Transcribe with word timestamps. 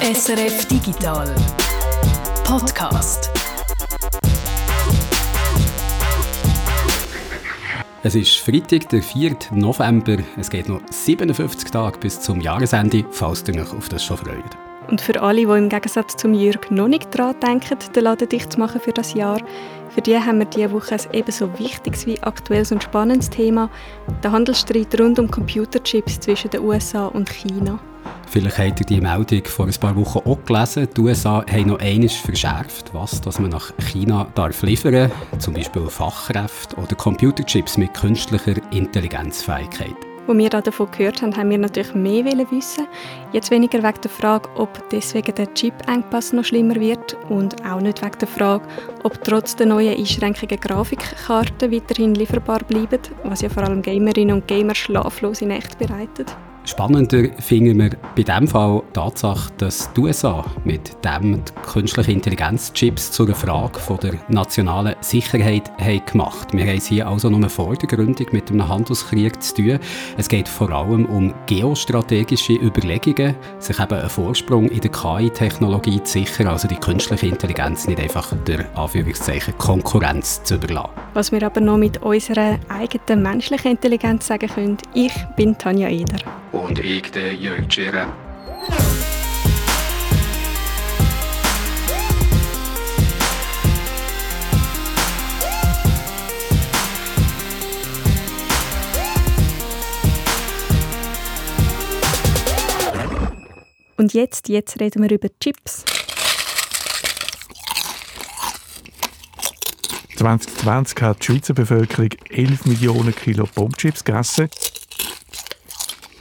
SRF 0.00 0.66
Digital 0.66 1.34
Podcast. 2.44 3.32
Es 8.04 8.14
ist 8.14 8.36
Freitag, 8.36 8.88
der 8.90 9.02
4. 9.02 9.36
November. 9.50 10.18
Es 10.38 10.50
geht 10.50 10.68
noch 10.68 10.82
57 10.88 11.68
Tage 11.72 11.98
bis 11.98 12.20
zum 12.20 12.40
Jahresende, 12.40 13.04
falls 13.10 13.42
ihr 13.48 13.60
euch 13.60 13.72
auf 13.72 13.88
das 13.88 14.04
schon 14.04 14.18
freut. 14.18 14.56
Und 14.86 15.00
für 15.00 15.20
alle, 15.20 15.44
die 15.44 15.52
im 15.52 15.68
Gegensatz 15.68 16.16
zum 16.16 16.32
Jürg 16.32 16.70
noch 16.70 16.86
nicht 16.86 17.12
daran 17.12 17.34
denken, 17.40 17.76
den 17.92 18.04
Laden 18.04 18.28
dicht 18.28 18.52
zu 18.52 18.60
machen 18.60 18.80
für 18.80 18.92
das 18.92 19.14
Jahr, 19.14 19.40
für 19.88 20.00
die 20.00 20.16
haben 20.16 20.38
wir 20.38 20.46
diese 20.46 20.70
Woche 20.70 20.94
ein 20.94 21.00
ebenso 21.12 21.58
wichtiges 21.58 22.06
wie 22.06 22.22
aktuelles 22.22 22.70
und 22.70 22.84
spannendes 22.84 23.30
Thema, 23.30 23.68
den 24.22 24.30
Handelsstreit 24.30 24.98
rund 25.00 25.18
um 25.18 25.28
Computerchips 25.28 26.20
zwischen 26.20 26.50
den 26.50 26.60
USA 26.60 27.06
und 27.06 27.28
China. 27.28 27.80
Vielleicht 28.30 28.58
habt 28.58 28.80
ihr 28.80 28.86
die 28.86 29.00
Meldung 29.00 29.44
vor 29.44 29.66
ein 29.66 29.74
paar 29.80 29.96
Wochen 29.96 30.18
auch 30.18 30.38
gelesen. 30.44 30.88
Die 30.96 31.00
USA 31.00 31.44
haben 31.50 31.68
noch 31.68 31.80
eines 31.80 32.14
verschärft, 32.14 32.92
was 32.92 33.20
dass 33.20 33.38
man 33.38 33.50
nach 33.50 33.72
China 33.90 34.26
darf 34.34 34.62
liefern 34.62 34.92
darf, 34.92 35.12
zum 35.38 35.54
Beispiel 35.54 35.88
Fachkräfte 35.88 36.76
oder 36.76 36.94
Computerchips 36.94 37.78
mit 37.78 37.94
künstlicher 37.94 38.54
Intelligenzfähigkeit. 38.70 39.96
Als 40.28 40.36
wir 40.36 40.50
davon 40.50 40.90
gehört 40.90 41.22
haben, 41.22 41.34
haben 41.34 41.48
wir 41.48 41.56
natürlich 41.56 41.94
mehr 41.94 42.26
wissen. 42.50 42.86
Jetzt 43.32 43.50
weniger 43.50 43.82
wegen 43.82 44.00
der 44.02 44.10
Frage, 44.10 44.46
ob 44.56 44.90
deswegen 44.90 45.34
der 45.34 45.54
Chip-Engpass 45.54 46.34
noch 46.34 46.44
schlimmer 46.44 46.74
wird 46.74 47.16
und 47.30 47.64
auch 47.64 47.80
nicht 47.80 48.04
wegen 48.04 48.18
der 48.18 48.28
Frage, 48.28 48.64
ob 49.04 49.24
trotz 49.24 49.56
der 49.56 49.68
neuen 49.68 49.96
Einschränkungen 49.96 50.60
Grafikkarten 50.60 51.72
weiterhin 51.72 52.14
lieferbar 52.14 52.58
bleiben, 52.58 53.00
was 53.24 53.40
ja 53.40 53.48
vor 53.48 53.62
allem 53.62 53.80
Gamerinnen 53.80 54.36
und 54.36 54.46
Gamer 54.46 54.74
schlaflose 54.74 55.46
Nächte 55.46 55.78
bereitet. 55.78 56.36
Spannender 56.68 57.30
finden 57.38 57.78
wir 57.78 57.90
bei 58.14 58.22
diesem 58.22 58.46
Fall 58.46 58.82
die 58.90 58.92
Tatsache, 58.92 59.50
dass 59.56 59.90
die 59.94 60.02
USA 60.02 60.44
mit 60.64 61.02
dem 61.02 61.42
die 61.42 61.52
künstliche 61.66 62.12
Intelligenzchips 62.12 63.10
zu 63.10 63.24
einer 63.24 63.34
Frage 63.34 63.78
von 63.80 63.96
der 64.00 64.16
nationalen 64.28 64.94
Sicherheit 65.00 65.72
haben 65.78 66.04
gemacht 66.04 66.48
Wir 66.52 66.66
haben 66.66 66.76
es 66.76 66.86
hier 66.86 67.08
also 67.08 67.30
nur 67.30 67.48
vor 67.48 67.74
der 67.74 67.98
mit 68.32 68.50
einem 68.50 68.68
Handelskrieg 68.68 69.42
zu 69.42 69.54
tun. 69.54 69.78
Es 70.18 70.28
geht 70.28 70.46
vor 70.46 70.70
allem 70.70 71.06
um 71.06 71.32
geostrategische 71.46 72.52
Überlegungen, 72.52 73.34
sich 73.58 73.80
eben 73.80 73.94
einen 73.94 74.10
Vorsprung 74.10 74.68
in 74.68 74.80
der 74.80 74.90
KI-Technologie 74.90 76.02
zu 76.02 76.18
sichern, 76.18 76.48
also 76.48 76.68
die 76.68 76.76
künstliche 76.76 77.28
Intelligenz 77.28 77.88
nicht 77.88 77.98
einfach 77.98 78.34
der 78.46 78.66
Anführungszeichen 78.76 79.56
Konkurrenz 79.56 80.42
zu 80.42 80.56
überlassen. 80.56 80.90
Was 81.14 81.32
wir 81.32 81.42
aber 81.44 81.62
noch 81.62 81.78
mit 81.78 82.02
unserer 82.02 82.58
eigenen 82.68 83.22
menschlichen 83.22 83.70
Intelligenz 83.70 84.26
sagen 84.26 84.48
können, 84.48 84.76
ich 84.92 85.14
bin 85.34 85.56
Tanja 85.56 85.88
Eder 85.88 86.18
und 86.58 86.78
ich, 86.78 87.10
der 87.10 87.34
Jörg 87.34 87.72
Schirren. 87.72 88.08
Und 103.96 104.14
jetzt, 104.14 104.48
jetzt 104.48 104.80
reden 104.80 105.02
wir 105.02 105.10
über 105.10 105.28
Chips. 105.40 105.84
2020 110.16 111.02
hat 111.02 111.20
die 111.20 111.26
Schweizer 111.26 111.54
Bevölkerung 111.54 112.10
11 112.30 112.66
Millionen 112.66 113.14
Kilo 113.14 113.48
Bombchips 113.54 114.04
gegessen. 114.04 114.48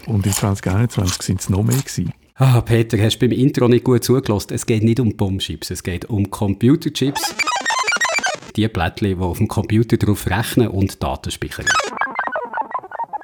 Und 0.08 0.26
in 0.26 0.32
2021 0.32 1.22
sind 1.22 1.42
es 1.42 1.50
noch 1.50 1.64
mehr 1.64 1.78
gewesen. 1.78 2.14
Ah, 2.36 2.62
Peter, 2.62 2.98
hast 2.98 3.20
du 3.20 3.28
beim 3.28 3.38
Intro 3.38 3.68
nicht 3.68 3.84
gut 3.84 4.04
zugelassen? 4.04 4.54
Es 4.54 4.66
geht 4.66 4.84
nicht 4.84 5.00
um 5.00 5.16
Bombchips, 5.16 5.70
es 5.70 5.84
geht 5.84 6.06
um 6.06 6.30
Computerchips. 6.30 7.36
Die 8.56 8.68
Blättchen, 8.68 9.18
die 9.18 9.24
auf 9.24 9.38
dem 9.38 9.48
Computer 9.48 9.98
drauf 9.98 10.28
rechnen 10.28 10.70
und 10.70 11.04
Daten 11.04 11.30
speichern. 11.30 11.66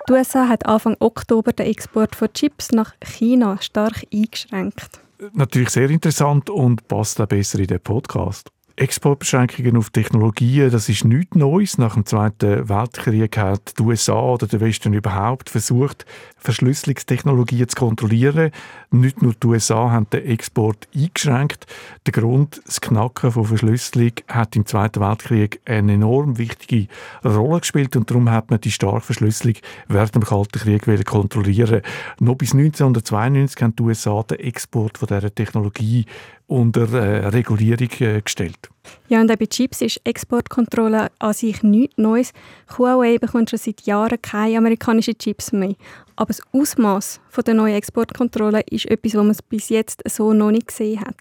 Die 0.09 0.13
USA 0.13 0.49
hat 0.49 0.65
Anfang 0.65 0.97
Oktober 0.99 1.53
den 1.53 1.67
Export 1.67 2.15
von 2.15 2.33
Chips 2.33 2.71
nach 2.71 2.93
China 3.01 3.57
stark 3.61 4.05
eingeschränkt. 4.13 4.99
Natürlich 5.31 5.69
sehr 5.69 5.89
interessant 5.89 6.49
und 6.49 6.87
passt 6.89 7.21
auch 7.21 7.27
besser 7.27 7.59
in 7.59 7.67
den 7.67 7.79
Podcast. 7.79 8.52
Exportbeschränkungen 8.75 9.77
auf 9.77 9.91
Technologien, 9.91 10.71
das 10.71 10.89
ist 10.89 11.05
nichts 11.05 11.35
Neues. 11.35 11.77
Nach 11.77 11.93
dem 11.93 12.07
Zweiten 12.07 12.67
Weltkrieg 12.67 13.37
hat 13.37 13.77
die 13.77 13.83
USA 13.83 14.19
oder 14.19 14.47
der 14.47 14.61
Westen 14.61 14.93
überhaupt 14.93 15.51
versucht, 15.51 16.07
Verschlüsselungstechnologien 16.37 17.69
zu 17.69 17.75
kontrollieren. 17.75 18.49
Nicht 18.89 19.21
nur 19.21 19.33
die 19.35 19.45
USA 19.45 19.91
haben 19.91 20.09
den 20.09 20.25
Export 20.25 20.87
eingeschränkt. 20.95 21.67
Der 22.07 22.13
Grund, 22.13 22.63
das 22.65 22.81
Knacken 22.81 23.31
von 23.31 23.45
Verschlüsselung, 23.45 24.13
hat 24.27 24.55
im 24.55 24.65
Zweiten 24.65 25.01
Weltkrieg 25.01 25.61
eine 25.65 25.93
enorm 25.93 26.39
wichtige 26.39 26.87
Rolle 27.23 27.59
gespielt 27.59 27.95
und 27.95 28.09
darum 28.09 28.31
hat 28.31 28.49
man 28.49 28.59
die 28.59 28.71
starke 28.71 29.01
Verschlüsselung 29.01 29.55
während 29.87 30.15
dem 30.15 30.23
Kalten 30.23 30.59
Krieg 30.59 31.05
kontrollieren. 31.05 31.83
Noch 32.19 32.35
bis 32.35 32.53
1992 32.53 33.61
haben 33.61 33.75
die 33.75 33.83
USA 33.83 34.23
den 34.23 34.39
Export 34.39 34.97
von 34.97 35.07
dieser 35.07 35.33
Technologie 35.33 36.07
unter 36.53 36.91
äh, 36.93 37.27
Regulierung 37.27 37.89
äh, 37.99 38.21
gestellt. 38.21 38.69
Ja, 39.09 39.21
und 39.21 39.27
bei 39.27 39.45
Chips 39.45 39.81
ist 39.81 40.01
Exportkontrolle 40.03 41.09
an 41.17 41.33
sich 41.33 41.63
nichts 41.63 41.97
Neues. 41.97 42.31
Huawei 42.77 43.17
bekommt 43.17 43.49
schon 43.49 43.59
seit 43.59 43.81
Jahren 43.81 44.21
keine 44.21 44.59
amerikanischen 44.59 45.17
Chips 45.17 45.51
mehr. 45.51 45.75
Aber 46.15 46.27
das 46.27 46.41
Ausmaß 46.51 47.21
der 47.45 47.53
neuen 47.55 47.75
Exportkontrolle 47.75 48.61
ist 48.69 48.85
etwas, 48.85 49.15
was 49.15 49.25
man 49.25 49.35
bis 49.49 49.69
jetzt 49.69 50.03
so 50.07 50.33
noch 50.33 50.51
nicht 50.51 50.67
gesehen 50.67 51.01
hat. 51.01 51.15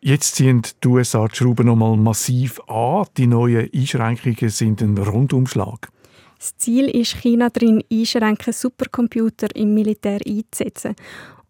Jetzt 0.00 0.36
ziehen 0.36 0.62
die 0.84 0.88
USA 0.88 1.26
die 1.26 1.34
Schrauben 1.34 1.66
nochmal 1.66 1.96
massiv 1.96 2.60
an. 2.68 3.06
Die 3.16 3.26
neuen 3.26 3.68
Einschränkungen 3.74 4.50
sind 4.50 4.82
ein 4.82 4.96
Rundumschlag. 4.98 5.88
Das 6.38 6.56
Ziel 6.58 6.88
ist, 6.88 7.16
China 7.22 7.48
darin 7.48 7.82
einschränken, 7.90 8.52
Supercomputer 8.52 9.48
im 9.56 9.74
Militär 9.74 10.20
einzusetzen. 10.24 10.94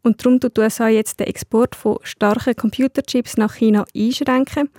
Und 0.06 0.24
darum 0.24 0.38
tut 0.38 0.56
USA 0.56 0.86
jetzt 0.86 1.18
den 1.18 1.26
Export 1.26 1.74
von 1.74 1.98
starken 2.04 2.54
Computerchips 2.54 3.36
nach 3.38 3.54
China 3.54 3.84
einschränken. 3.92 4.70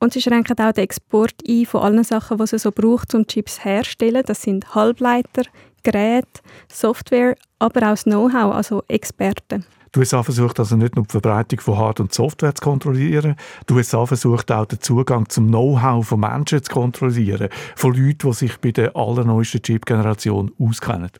Und 0.00 0.12
sie 0.12 0.20
schränken 0.20 0.58
auch 0.58 0.72
den 0.72 0.82
Export 0.82 1.34
ein 1.48 1.66
von 1.66 1.82
allen 1.82 2.02
Sachen, 2.02 2.36
die 2.38 2.48
sie 2.48 2.58
so 2.58 2.72
braucht, 2.72 3.14
um 3.14 3.24
Chips 3.24 3.64
herzustellen. 3.64 4.24
Das 4.26 4.42
sind 4.42 4.74
Halbleiter, 4.74 5.44
Geräte, 5.84 6.40
Software, 6.66 7.36
aber 7.60 7.82
auch 7.82 7.90
das 7.90 8.02
Know-how, 8.02 8.52
also 8.52 8.82
Experten. 8.88 9.64
Die 9.94 10.00
USA 10.00 10.24
versucht 10.24 10.58
also 10.58 10.74
nicht 10.74 10.96
nur 10.96 11.04
die 11.04 11.12
Verbreitung 11.12 11.60
von 11.60 11.78
Hard- 11.78 12.00
und 12.00 12.12
Software 12.12 12.52
zu 12.52 12.64
kontrollieren, 12.64 13.36
die 13.68 13.74
USA 13.74 14.04
versucht 14.04 14.50
auch 14.50 14.66
den 14.66 14.80
Zugang 14.80 15.28
zum 15.28 15.46
Know-how 15.46 16.04
von 16.04 16.18
Menschen 16.18 16.60
zu 16.60 16.72
kontrollieren, 16.72 17.50
von 17.76 17.94
Leuten, 17.94 18.30
die 18.30 18.32
sich 18.32 18.58
bei 18.58 18.72
der 18.72 18.96
allerneuesten 18.96 19.62
Chip-Generation 19.62 20.50
auskennen. 20.58 21.10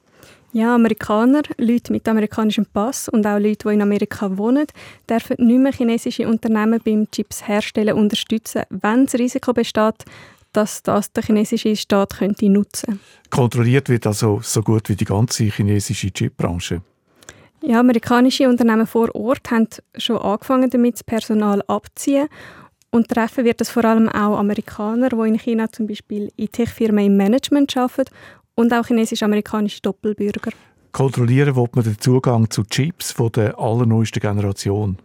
Ja, 0.54 0.74
Amerikaner, 0.74 1.42
Leute 1.56 1.92
mit 1.92 2.06
amerikanischem 2.06 2.66
Pass 2.66 3.08
und 3.08 3.26
auch 3.26 3.38
Leute, 3.38 3.68
die 3.68 3.74
in 3.74 3.80
Amerika 3.80 4.36
wohnen, 4.36 4.66
dürfen 5.08 5.36
nicht 5.38 5.58
mehr 5.58 5.72
chinesische 5.72 6.28
Unternehmen 6.28 6.78
beim 6.84 7.10
Chips 7.10 7.48
herstellen 7.48 7.96
unterstützen, 7.96 8.64
wenn 8.68 9.06
das 9.06 9.14
Risiko 9.14 9.54
besteht, 9.54 10.04
dass 10.52 10.82
das 10.82 11.10
der 11.10 11.22
chinesische 11.22 11.74
Staat 11.74 12.18
könnte 12.18 12.50
nutzen 12.50 13.00
Kontrolliert 13.30 13.88
wird 13.88 14.06
also 14.06 14.40
so 14.42 14.60
gut 14.60 14.90
wie 14.90 14.96
die 14.96 15.06
ganze 15.06 15.44
chinesische 15.44 16.10
Chipbranche. 16.10 16.82
Ja, 17.62 17.80
amerikanische 17.80 18.46
Unternehmen 18.46 18.86
vor 18.86 19.14
Ort 19.14 19.50
haben 19.50 19.68
schon 19.96 20.18
angefangen 20.18 20.68
damit, 20.68 20.96
das 20.96 21.04
Personal 21.04 21.62
abzuziehen. 21.66 22.28
Und 22.90 23.08
treffen 23.08 23.46
wird 23.46 23.62
es 23.62 23.70
vor 23.70 23.86
allem 23.86 24.10
auch 24.10 24.36
Amerikaner, 24.36 25.08
die 25.08 25.28
in 25.28 25.38
China 25.38 25.72
zum 25.72 25.86
Beispiel 25.86 26.30
in 26.36 26.52
Tech-Firmen 26.52 27.06
im 27.06 27.16
Management 27.16 27.74
arbeiten 27.74 28.10
und 28.54 28.72
auch 28.72 28.86
chinesisch-amerikanische 28.86 29.80
Doppelbürger. 29.82 30.50
Kontrollieren 30.92 31.56
will 31.56 31.68
man 31.74 31.84
den 31.84 31.98
Zugang 31.98 32.50
zu 32.50 32.64
Chips 32.64 33.12
von 33.12 33.32
der 33.32 33.58
allerneuesten 33.58 34.20
Generation. 34.20 34.98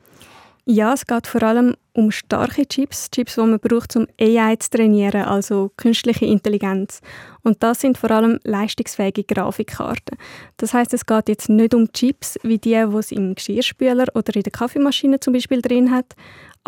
Ja, 0.70 0.94
es 0.94 1.06
geht 1.06 1.28
vor 1.28 1.44
allem 1.44 1.76
um 1.94 2.12
starke 2.12 2.68
Chips, 2.68 3.10
Chips, 3.10 3.36
die 3.36 3.40
man 3.40 3.58
braucht, 3.58 3.96
um 3.96 4.06
AI 4.20 4.58
zu 4.58 4.72
trainieren, 4.72 5.22
also 5.22 5.72
künstliche 5.78 6.26
Intelligenz. 6.26 7.00
Und 7.42 7.64
das 7.64 7.80
sind 7.80 7.98
vor 7.98 8.12
allem 8.12 8.38
leistungsfähige 8.44 9.24
Grafikkarten. 9.24 10.18
Das 10.58 10.74
heißt, 10.74 10.94
es 10.94 11.06
geht 11.06 11.30
jetzt 11.30 11.48
nicht 11.48 11.74
um 11.74 11.90
Chips 11.94 12.38
wie 12.44 12.58
die, 12.58 12.72
die 12.72 12.98
es 12.98 13.14
im 13.14 13.34
Geschirrspüler 13.34 14.08
oder 14.14 14.36
in 14.36 14.44
der 14.44 14.52
Kaffeemaschine 14.52 15.22
zum 15.22 15.32
Beispiel 15.32 15.62
drin 15.62 15.90
hat, 15.90 16.16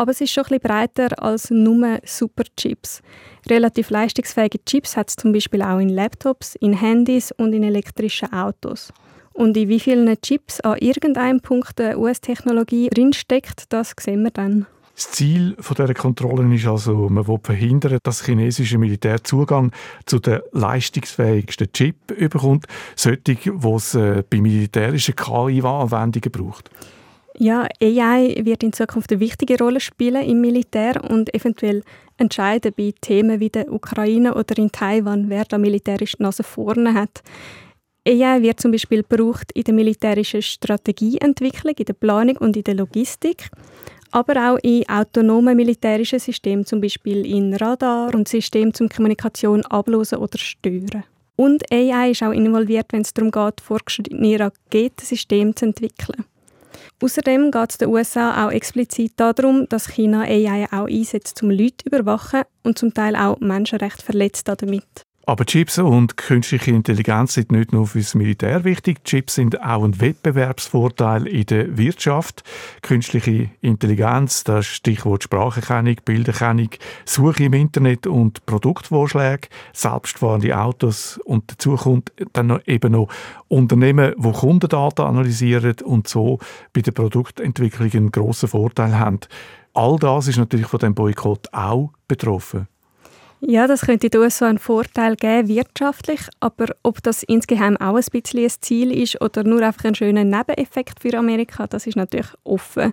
aber 0.00 0.12
es 0.12 0.20
ist 0.22 0.32
schon 0.32 0.44
bisschen 0.44 0.60
breiter 0.60 1.22
als 1.22 1.50
nur 1.50 1.98
Superchips. 2.06 3.02
Relativ 3.50 3.90
leistungsfähige 3.90 4.64
Chips 4.64 4.96
hat 4.96 5.10
es 5.10 5.16
zum 5.16 5.34
Beispiel 5.34 5.60
auch 5.60 5.78
in 5.78 5.90
Laptops, 5.90 6.54
in 6.54 6.72
Handys 6.72 7.32
und 7.32 7.52
in 7.52 7.62
elektrischen 7.62 8.32
Autos. 8.32 8.94
Und 9.34 9.58
in 9.58 9.68
wie 9.68 9.78
vielen 9.78 10.18
Chips 10.22 10.58
an 10.60 10.78
irgendeinem 10.78 11.40
Punkt 11.42 11.78
der 11.78 11.98
US-Technologie 11.98 12.88
drinsteckt, 12.88 13.64
das 13.68 13.92
sehen 14.00 14.22
wir 14.22 14.30
dann. 14.30 14.64
Das 14.94 15.10
Ziel 15.10 15.54
dieser 15.56 15.92
Kontrollen 15.92 16.50
ist 16.52 16.66
also, 16.66 17.10
man 17.10 17.28
will 17.28 17.38
verhindern, 17.42 17.98
dass 18.02 18.18
das 18.18 18.24
chinesische 18.24 18.78
Militär 18.78 19.22
Zugang 19.22 19.70
zu 20.06 20.18
den 20.18 20.40
leistungsfähigsten 20.52 21.72
Chip 21.72 21.96
bekommt, 22.06 22.64
solche, 22.96 23.18
die 23.18 23.36
es 23.74 23.94
äh, 23.94 24.22
bei 24.28 24.40
militärischen 24.40 25.14
KI-Anwendungen 25.14 26.32
braucht. 26.32 26.70
Ja, 27.42 27.66
AI 27.82 28.34
wird 28.44 28.62
in 28.62 28.74
Zukunft 28.74 29.10
eine 29.10 29.20
wichtige 29.20 29.56
Rolle 29.56 29.80
spielen 29.80 30.28
im 30.28 30.42
Militär 30.42 31.02
und 31.08 31.34
eventuell 31.34 31.82
entscheiden 32.18 32.74
bei 32.76 32.92
Themen 33.00 33.40
wie 33.40 33.48
der 33.48 33.72
Ukraine 33.72 34.34
oder 34.34 34.58
in 34.58 34.70
Taiwan, 34.70 35.30
wer 35.30 35.46
da 35.46 35.56
militärisch 35.56 36.16
die 36.18 36.22
Nase 36.22 36.42
vorne 36.42 36.92
hat. 36.92 37.22
AI 38.06 38.42
wird 38.42 38.60
zum 38.60 38.72
Beispiel 38.72 39.02
gebraucht 39.02 39.52
in 39.52 39.64
der 39.64 39.72
militärischen 39.72 40.42
Strategieentwicklung, 40.42 41.72
in 41.78 41.86
der 41.86 41.94
Planung 41.94 42.36
und 42.36 42.58
in 42.58 42.64
der 42.64 42.74
Logistik, 42.74 43.48
aber 44.10 44.52
auch 44.52 44.58
in 44.62 44.86
autonomen 44.86 45.56
militärischen 45.56 46.18
Systemen, 46.18 46.66
zum 46.66 46.82
Beispiel 46.82 47.24
in 47.24 47.54
Radar 47.54 48.14
und 48.14 48.28
Systemen 48.28 48.74
zum 48.74 48.90
Kommunikation 48.90 49.64
ablösen 49.64 50.18
oder 50.18 50.36
stören. 50.36 51.04
Und 51.36 51.64
AI 51.72 52.10
ist 52.10 52.22
auch 52.22 52.32
involviert, 52.32 52.88
wenn 52.90 53.00
es 53.00 53.14
darum 53.14 53.30
geht, 53.30 53.62
fortgeschrittene 53.62 54.40
Raketensysteme 54.40 55.54
zu 55.54 55.64
entwickeln. 55.64 56.26
Außerdem 57.02 57.50
geht 57.50 57.70
es 57.70 57.78
den 57.78 57.88
USA 57.88 58.46
auch 58.46 58.50
explizit 58.50 59.14
darum, 59.16 59.66
dass 59.68 59.88
China 59.88 60.22
AI 60.22 60.66
auch 60.70 60.86
einsetzt, 60.86 61.42
um 61.42 61.50
Leute 61.50 61.78
zu 61.78 61.86
überwachen 61.86 62.42
und 62.62 62.78
zum 62.78 62.92
Teil 62.92 63.16
auch 63.16 63.40
Menschenrechte 63.40 64.04
verletzt 64.04 64.48
damit. 64.48 65.06
Aber 65.26 65.44
Chips 65.44 65.78
und 65.78 66.16
künstliche 66.16 66.70
Intelligenz 66.70 67.34
sind 67.34 67.52
nicht 67.52 67.72
nur 67.72 67.86
fürs 67.86 68.14
Militär 68.14 68.64
wichtig. 68.64 69.04
Chips 69.04 69.34
sind 69.34 69.62
auch 69.62 69.84
ein 69.84 70.00
Wettbewerbsvorteil 70.00 71.26
in 71.26 71.46
der 71.46 71.76
Wirtschaft. 71.76 72.42
Künstliche 72.82 73.50
Intelligenz, 73.60 74.44
das 74.44 74.66
Stichwort 74.66 75.22
Spracherkennung, 75.22 75.96
Bilderkennung, 76.04 76.70
Suche 77.04 77.44
im 77.44 77.52
Internet 77.52 78.06
und 78.06 78.44
Produktvorschläge, 78.46 79.48
selbstfahrende 79.74 80.58
Autos 80.58 81.20
und 81.24 81.52
dazu 81.52 81.76
kommt 81.76 82.12
dann 82.32 82.58
eben 82.66 82.92
noch 82.92 83.08
Unternehmen, 83.46 84.14
die 84.16 84.32
Kundendaten 84.32 85.04
analysieren 85.04 85.76
und 85.84 86.08
so 86.08 86.38
bei 86.72 86.80
der 86.80 86.92
Produktentwicklung 86.92 87.90
einen 87.92 88.10
grossen 88.10 88.48
Vorteil 88.48 88.98
haben. 88.98 89.20
All 89.74 89.96
das 89.98 90.28
ist 90.28 90.38
natürlich 90.38 90.66
von 90.66 90.80
dem 90.80 90.94
Boykott 90.94 91.52
auch 91.52 91.92
betroffen. 92.08 92.69
Ja, 93.42 93.66
das 93.66 93.82
könnte 93.82 94.10
den 94.10 94.20
USA 94.20 94.48
einen 94.48 94.58
Vorteil 94.58 95.16
geben, 95.16 95.48
wirtschaftlich, 95.48 96.20
aber 96.40 96.66
ob 96.82 97.02
das 97.02 97.22
insgeheim 97.22 97.76
auch 97.78 97.96
ein 97.96 98.04
bisschen 98.12 98.44
ein 98.44 98.50
Ziel 98.60 98.92
ist 98.92 99.20
oder 99.22 99.44
nur 99.44 99.62
einfach 99.62 99.84
ein 99.84 99.94
schöner 99.94 100.24
Nebeneffekt 100.24 101.00
für 101.00 101.16
Amerika, 101.16 101.66
das 101.66 101.86
ist 101.86 101.96
natürlich 101.96 102.28
offen. 102.44 102.92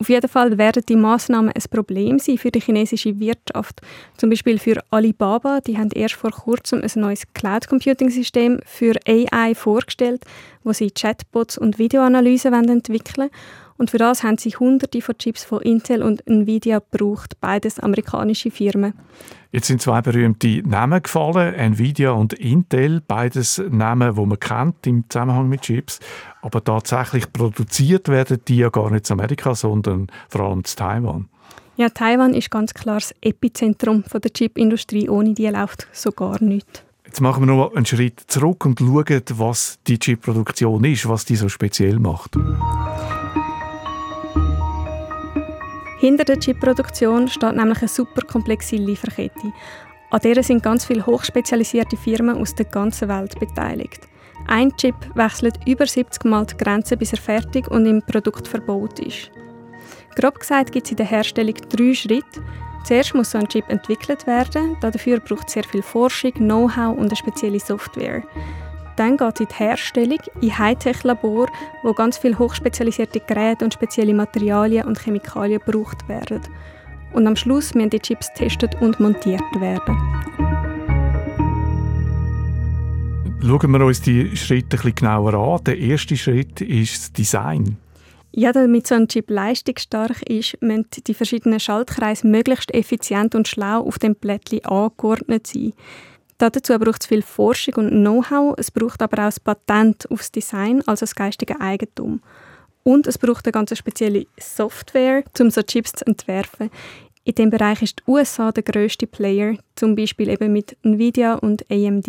Auf 0.00 0.08
jeden 0.08 0.28
Fall 0.28 0.56
werden 0.56 0.82
die 0.88 0.96
Maßnahmen 0.96 1.52
ein 1.52 1.62
Problem 1.70 2.18
sein 2.18 2.38
für 2.38 2.50
die 2.50 2.60
chinesische 2.60 3.20
Wirtschaft. 3.20 3.82
Zum 4.16 4.30
Beispiel 4.30 4.58
für 4.58 4.82
Alibaba, 4.90 5.60
die 5.60 5.76
haben 5.76 5.90
erst 5.94 6.14
vor 6.14 6.30
kurzem 6.30 6.80
ein 6.80 7.00
neues 7.00 7.24
Cloud 7.34 7.68
Computing 7.68 8.08
System 8.08 8.60
für 8.64 8.94
AI 9.06 9.54
vorgestellt, 9.54 10.24
wo 10.64 10.72
sie 10.72 10.90
Chatbots 10.90 11.58
und 11.58 11.78
Videoanalyse 11.78 12.48
entwickeln 12.48 13.28
wollen. 13.28 13.30
Und 13.80 13.90
für 13.90 13.96
das 13.96 14.22
haben 14.22 14.36
sie 14.36 14.50
hunderte 14.50 15.00
von 15.00 15.16
Chips 15.16 15.42
von 15.42 15.62
Intel 15.62 16.02
und 16.02 16.26
Nvidia 16.26 16.80
gebraucht, 16.80 17.40
beides 17.40 17.80
amerikanische 17.80 18.50
Firmen. 18.50 18.92
Jetzt 19.52 19.68
sind 19.68 19.80
zwei 19.80 20.02
berühmte 20.02 20.60
Namen 20.68 21.02
gefallen, 21.02 21.54
Nvidia 21.54 22.10
und 22.10 22.34
Intel, 22.34 23.00
beides 23.00 23.56
Namen, 23.70 24.14
die 24.14 24.26
man 24.26 24.38
kennt 24.38 24.86
im 24.86 25.04
Zusammenhang 25.08 25.48
mit 25.48 25.62
Chips. 25.62 25.98
Aber 26.42 26.62
tatsächlich 26.62 27.32
produziert 27.32 28.08
werden 28.08 28.42
die 28.46 28.58
ja 28.58 28.68
gar 28.68 28.90
nicht 28.90 29.08
in 29.08 29.14
Amerika, 29.14 29.54
sondern 29.54 30.08
vor 30.28 30.42
allem 30.42 30.58
in 30.58 30.64
Taiwan. 30.64 31.28
Ja, 31.78 31.88
Taiwan 31.88 32.34
ist 32.34 32.50
ganz 32.50 32.74
klar 32.74 32.96
das 32.96 33.14
Epizentrum 33.22 34.04
der 34.12 34.30
Chipindustrie. 34.30 35.08
Ohne 35.08 35.32
die 35.32 35.46
läuft 35.46 35.88
so 35.92 36.12
gar 36.12 36.38
nichts. 36.44 36.82
Jetzt 37.06 37.22
machen 37.22 37.46
wir 37.46 37.54
noch 37.54 37.74
einen 37.74 37.86
Schritt 37.86 38.20
zurück 38.26 38.66
und 38.66 38.78
schauen, 38.78 39.22
was 39.38 39.78
die 39.86 39.98
Chipproduktion 39.98 40.84
ist, 40.84 41.08
was 41.08 41.24
die 41.24 41.36
so 41.36 41.48
speziell 41.48 41.98
macht. 41.98 42.36
Hinter 46.00 46.24
der 46.24 46.40
Chipproduktion 46.40 47.28
steht 47.28 47.56
nämlich 47.56 47.80
eine 47.80 47.88
super 47.88 48.22
komplexe 48.26 48.76
Lieferkette. 48.76 49.52
An 50.10 50.20
der 50.22 50.42
sind 50.42 50.62
ganz 50.62 50.86
viele 50.86 51.04
hochspezialisierte 51.04 51.98
Firmen 51.98 52.38
aus 52.38 52.54
der 52.54 52.64
ganzen 52.64 53.08
Welt 53.10 53.38
beteiligt. 53.38 54.08
Ein 54.48 54.74
Chip 54.78 54.94
wechselt 55.14 55.58
über 55.66 55.86
70 55.86 56.24
Mal 56.24 56.46
die 56.46 56.56
Grenze, 56.56 56.96
bis 56.96 57.12
er 57.12 57.18
fertig 57.18 57.70
und 57.70 57.84
im 57.84 58.00
Produkt 58.00 58.48
verbaut 58.48 58.98
ist. 58.98 59.30
Grob 60.16 60.40
gesagt 60.40 60.72
gibt 60.72 60.86
es 60.86 60.92
in 60.92 60.96
der 60.96 61.06
Herstellung 61.06 61.56
drei 61.68 61.92
Schritte. 61.92 62.42
Zuerst 62.84 63.14
muss 63.14 63.32
so 63.32 63.38
ein 63.38 63.48
Chip 63.48 63.68
entwickelt 63.68 64.26
werden. 64.26 64.78
Dafür 64.80 65.20
braucht 65.20 65.48
es 65.48 65.52
sehr 65.52 65.64
viel 65.64 65.82
Forschung, 65.82 66.32
Know-how 66.32 66.96
und 66.96 67.08
eine 67.08 67.16
spezielle 67.16 67.60
Software. 67.60 68.22
Dann 69.00 69.16
geht 69.16 69.36
es 69.36 69.40
in 69.40 69.46
die 69.46 69.54
Herstellung, 69.54 70.18
in 70.42 70.58
Hightech-Labor, 70.58 71.48
wo 71.82 71.94
ganz 71.94 72.18
viele 72.18 72.38
hochspezialisierte 72.38 73.20
Geräte 73.20 73.64
und 73.64 73.72
spezielle 73.72 74.12
Materialien 74.12 74.86
und 74.86 75.02
Chemikalien 75.02 75.58
gebraucht 75.64 76.06
werden. 76.06 76.42
Und 77.14 77.26
am 77.26 77.34
Schluss 77.34 77.74
müssen 77.74 77.88
die 77.88 77.98
Chips 77.98 78.28
getestet 78.34 78.76
und 78.82 79.00
montiert 79.00 79.40
werden. 79.58 79.96
Schauen 83.42 83.70
wir 83.70 83.86
uns 83.86 84.02
die 84.02 84.36
Schritte 84.36 84.76
ein 84.76 84.82
bisschen 84.82 84.94
genauer 84.96 85.32
an. 85.32 85.64
Der 85.64 85.78
erste 85.78 86.18
Schritt 86.18 86.60
ist 86.60 87.00
das 87.00 87.12
Design. 87.14 87.78
Ja, 88.32 88.52
damit 88.52 88.86
so 88.86 88.96
ein 88.96 89.08
Chip 89.08 89.30
leistungsstark 89.30 90.28
ist, 90.28 90.60
müssen 90.60 90.88
die 91.06 91.14
verschiedenen 91.14 91.58
Schaltkreise 91.58 92.26
möglichst 92.26 92.74
effizient 92.74 93.34
und 93.34 93.48
schlau 93.48 93.80
auf 93.80 93.98
dem 93.98 94.14
Plättchen 94.14 94.62
angeordnet 94.66 95.46
sein. 95.46 95.72
Dazu 96.40 96.78
braucht 96.78 97.02
es 97.02 97.06
viel 97.06 97.20
Forschung 97.20 97.74
und 97.74 97.90
Know-how. 97.90 98.54
Es 98.56 98.70
braucht 98.70 99.02
aber 99.02 99.18
auch 99.18 99.26
das 99.26 99.40
Patent 99.40 100.10
aufs 100.10 100.32
Design, 100.32 100.82
also 100.86 101.00
das 101.00 101.14
geistige 101.14 101.60
Eigentum. 101.60 102.22
Und 102.82 103.06
es 103.06 103.18
braucht 103.18 103.44
eine 103.44 103.52
ganz 103.52 103.76
spezielle 103.76 104.26
Software, 104.38 105.22
um 105.38 105.50
so 105.50 105.62
Chips 105.62 105.92
zu 105.92 106.06
entwerfen. 106.06 106.70
In 107.24 107.34
dem 107.34 107.50
Bereich 107.50 107.82
ist 107.82 107.98
die 107.98 108.10
USA 108.10 108.52
der 108.52 108.62
größte 108.62 109.06
Player, 109.06 109.56
zum 109.76 109.94
Beispiel 109.94 110.30
eben 110.30 110.50
mit 110.54 110.78
Nvidia 110.82 111.34
und 111.34 111.70
AMD. 111.70 112.08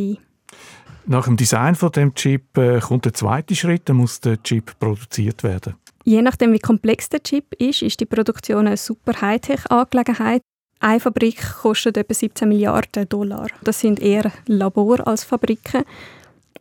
Nach 1.07 1.25
dem 1.25 1.36
Design 1.36 1.75
von 1.75 1.92
dem 1.92 2.13
Chip 2.13 2.57
äh, 2.57 2.80
kommt 2.80 3.04
der 3.04 3.13
zweite 3.13 3.54
Schritt, 3.54 3.89
dann 3.89 3.98
muss 3.98 4.22
der 4.22 4.42
Chip 4.42 4.80
produziert 4.80 5.44
werden. 5.44 5.75
Je 6.06 6.22
nachdem, 6.22 6.54
wie 6.54 6.60
komplex 6.60 7.10
der 7.10 7.22
Chip 7.22 7.54
ist, 7.60 7.81
ist 7.81 8.00
die 8.00 8.06
Produktion 8.06 8.66
eine 8.68 8.77
super 8.77 9.19
Hightech-Angelegenheit. 9.19 10.42
Eine 10.83 11.00
Fabrik 11.00 11.38
kostet 11.62 11.95
etwa 11.95 12.12
17 12.12 12.50
Milliarden 12.50 13.07
Dollar. 13.07 13.45
Das 13.63 13.80
sind 13.80 14.00
eher 14.00 14.31
Labor 14.48 15.07
als 15.07 15.24
Fabriken. 15.24 15.83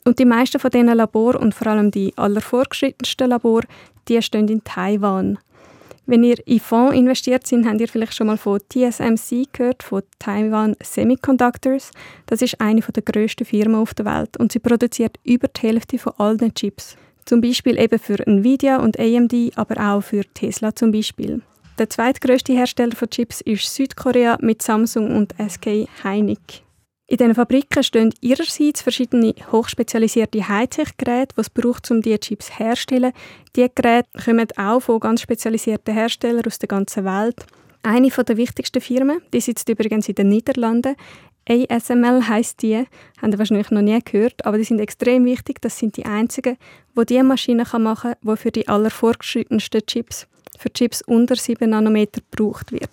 Und 0.04 0.18
die 0.18 0.26
meisten 0.26 0.60
von 0.60 0.70
diesen 0.70 0.94
Labor 0.94 1.40
und 1.40 1.54
vor 1.54 1.68
allem 1.68 1.90
die 1.90 2.12
allervorgeschrittensten 2.16 3.30
Labor, 3.30 3.62
die 4.08 4.20
stehen 4.20 4.46
in 4.48 4.62
Taiwan. 4.62 5.38
Wenn 6.04 6.22
ihr 6.22 6.36
in 6.46 6.60
Fonds 6.60 6.94
investiert 6.94 7.46
seid, 7.46 7.64
habt 7.64 7.80
ihr 7.80 7.88
vielleicht 7.88 8.14
schon 8.14 8.26
mal 8.26 8.36
von 8.36 8.60
TSMC 8.60 9.46
gehört, 9.54 9.82
von 9.82 10.02
Taiwan 10.18 10.76
Semiconductors. 10.82 11.90
Das 12.26 12.42
ist 12.42 12.60
eine 12.60 12.82
der 12.82 13.02
grössten 13.02 13.46
Firmen 13.46 13.76
auf 13.76 13.94
der 13.94 14.04
Welt 14.04 14.36
und 14.36 14.52
sie 14.52 14.58
produziert 14.58 15.18
über 15.24 15.48
die 15.48 15.62
Hälfte 15.62 15.98
von 15.98 16.12
allen 16.18 16.52
Chips. 16.52 16.98
Zum 17.24 17.40
Beispiel 17.40 17.78
eben 17.78 17.98
für 17.98 18.18
Nvidia 18.26 18.80
und 18.80 19.00
AMD, 19.00 19.52
aber 19.56 19.94
auch 19.94 20.02
für 20.02 20.24
Tesla 20.34 20.74
zum 20.74 20.92
Beispiel. 20.92 21.40
Der 21.80 21.88
zweitgrößte 21.88 22.52
Hersteller 22.52 22.94
von 22.94 23.08
Chips 23.08 23.40
ist 23.40 23.74
Südkorea 23.74 24.36
mit 24.42 24.60
Samsung 24.60 25.16
und 25.16 25.34
SK 25.38 25.88
Hynix. 26.02 26.60
In 27.06 27.16
diesen 27.16 27.34
Fabriken 27.34 27.82
stehen 27.82 28.12
ihrerseits 28.20 28.82
verschiedene 28.82 29.34
hochspezialisierte 29.50 30.46
Hightech-Geräte, 30.46 31.34
die 31.34 31.40
es 31.40 31.48
braucht, 31.48 31.90
um 31.90 32.02
diese 32.02 32.20
Chips 32.20 32.58
herzustellen. 32.58 33.14
Diese 33.56 33.70
Geräte 33.70 34.10
kommen 34.22 34.46
auch 34.58 34.80
von 34.80 35.00
ganz 35.00 35.22
spezialisierten 35.22 35.94
Herstellern 35.94 36.44
aus 36.44 36.58
der 36.58 36.68
ganzen 36.68 37.06
Welt. 37.06 37.46
Eine 37.82 38.10
der 38.10 38.36
wichtigsten 38.36 38.82
Firmen, 38.82 39.22
die 39.32 39.40
sitzt 39.40 39.66
übrigens 39.70 40.06
in 40.06 40.16
den 40.16 40.28
Niederlanden. 40.28 40.96
ASML 41.48 42.28
heisst 42.28 42.62
die, 42.62 42.84
haben 43.20 43.32
ihr 43.32 43.38
wahrscheinlich 43.38 43.70
noch 43.70 43.82
nie 43.82 43.98
gehört, 44.04 44.44
aber 44.46 44.58
die 44.58 44.64
sind 44.64 44.80
extrem 44.80 45.24
wichtig. 45.24 45.60
Das 45.60 45.78
sind 45.78 45.96
die 45.96 46.04
einzigen, 46.04 46.56
die 46.96 47.06
diese 47.06 47.24
Maschinen 47.24 47.66
machen 47.72 47.94
kann, 47.94 48.14
die 48.22 48.36
für 48.36 48.50
die 48.50 48.68
allerfortgeschrittensten 48.68 49.86
Chips 49.86 50.26
für 50.60 50.72
Chips 50.72 51.02
unter 51.02 51.36
7 51.36 51.70
Nanometer 51.70 52.20
gebraucht 52.30 52.72
wird. 52.72 52.90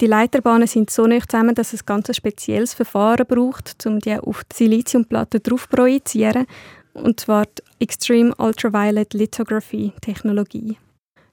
Die 0.00 0.06
Leiterbahnen 0.06 0.66
sind 0.66 0.90
so 0.90 1.06
nicht 1.06 1.30
zusammen, 1.30 1.54
dass 1.54 1.72
es 1.72 1.84
ganz 1.84 2.08
ein 2.08 2.14
spezielles 2.14 2.74
Verfahren 2.74 3.26
braucht, 3.26 3.86
um 3.86 3.98
die 3.98 4.16
auf 4.16 4.44
die 4.44 4.56
Siliziumplatte 4.56 5.40
drauf 5.40 5.68
projizieren, 5.68 6.46
und 6.94 7.20
zwar 7.20 7.46
die 7.46 7.62
Extreme 7.84 8.34
Ultraviolet 8.36 9.14
Lithography 9.14 9.92
Technologie. 10.00 10.76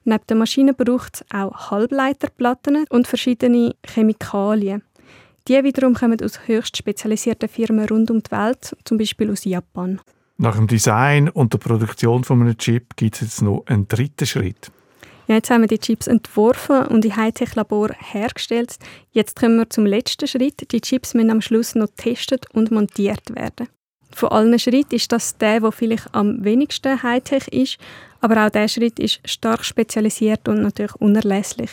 Neben 0.04 0.26
der 0.28 0.36
Maschine 0.36 0.74
braucht 0.74 1.16
es 1.16 1.24
auch 1.32 1.70
Halbleiterplatten 1.70 2.84
und 2.88 3.06
verschiedene 3.06 3.74
Chemikalien. 3.86 4.82
Die 5.48 5.62
wiederum 5.64 5.94
kommen 5.94 6.22
aus 6.22 6.46
höchst 6.46 6.76
spezialisierten 6.76 7.48
Firmen 7.48 7.86
rund 7.88 8.10
um 8.10 8.22
die 8.22 8.30
Welt, 8.30 8.76
zum 8.84 8.98
Beispiel 8.98 9.30
aus 9.30 9.44
Japan. 9.44 10.00
Nach 10.36 10.56
dem 10.56 10.66
Design 10.66 11.28
und 11.28 11.52
der 11.52 11.58
Produktion 11.58 12.24
von 12.24 12.40
einem 12.40 12.56
Chip 12.56 12.96
gibt 12.96 13.16
es 13.16 13.20
jetzt 13.20 13.42
noch 13.42 13.64
einen 13.66 13.88
dritten 13.88 14.26
Schritt. 14.26 14.70
Ja, 15.26 15.36
jetzt 15.36 15.50
haben 15.50 15.60
wir 15.60 15.68
die 15.68 15.78
Chips 15.78 16.06
entworfen 16.06 16.86
und 16.86 17.04
im 17.04 17.14
Hightech-Labor 17.14 17.90
hergestellt. 17.98 18.78
Jetzt 19.12 19.38
kommen 19.38 19.58
wir 19.58 19.70
zum 19.70 19.86
letzten 19.86 20.26
Schritt. 20.26 20.72
Die 20.72 20.80
Chips 20.80 21.14
müssen 21.14 21.30
am 21.30 21.40
Schluss 21.40 21.74
noch 21.74 21.88
getestet 21.88 22.46
und 22.52 22.70
montiert 22.70 23.34
werden. 23.34 23.68
Von 24.12 24.30
allen 24.30 24.58
Schritten 24.58 24.96
ist 24.96 25.12
das 25.12 25.36
der, 25.36 25.60
der 25.60 25.72
vielleicht 25.72 26.12
am 26.14 26.44
wenigsten 26.44 27.02
Hightech 27.02 27.46
ist, 27.48 27.78
Aber 28.20 28.44
auch 28.44 28.50
dieser 28.50 28.68
Schritt 28.68 28.98
ist 28.98 29.20
stark 29.24 29.64
spezialisiert 29.64 30.48
und 30.48 30.62
natürlich 30.62 30.94
unerlässlich. 30.96 31.70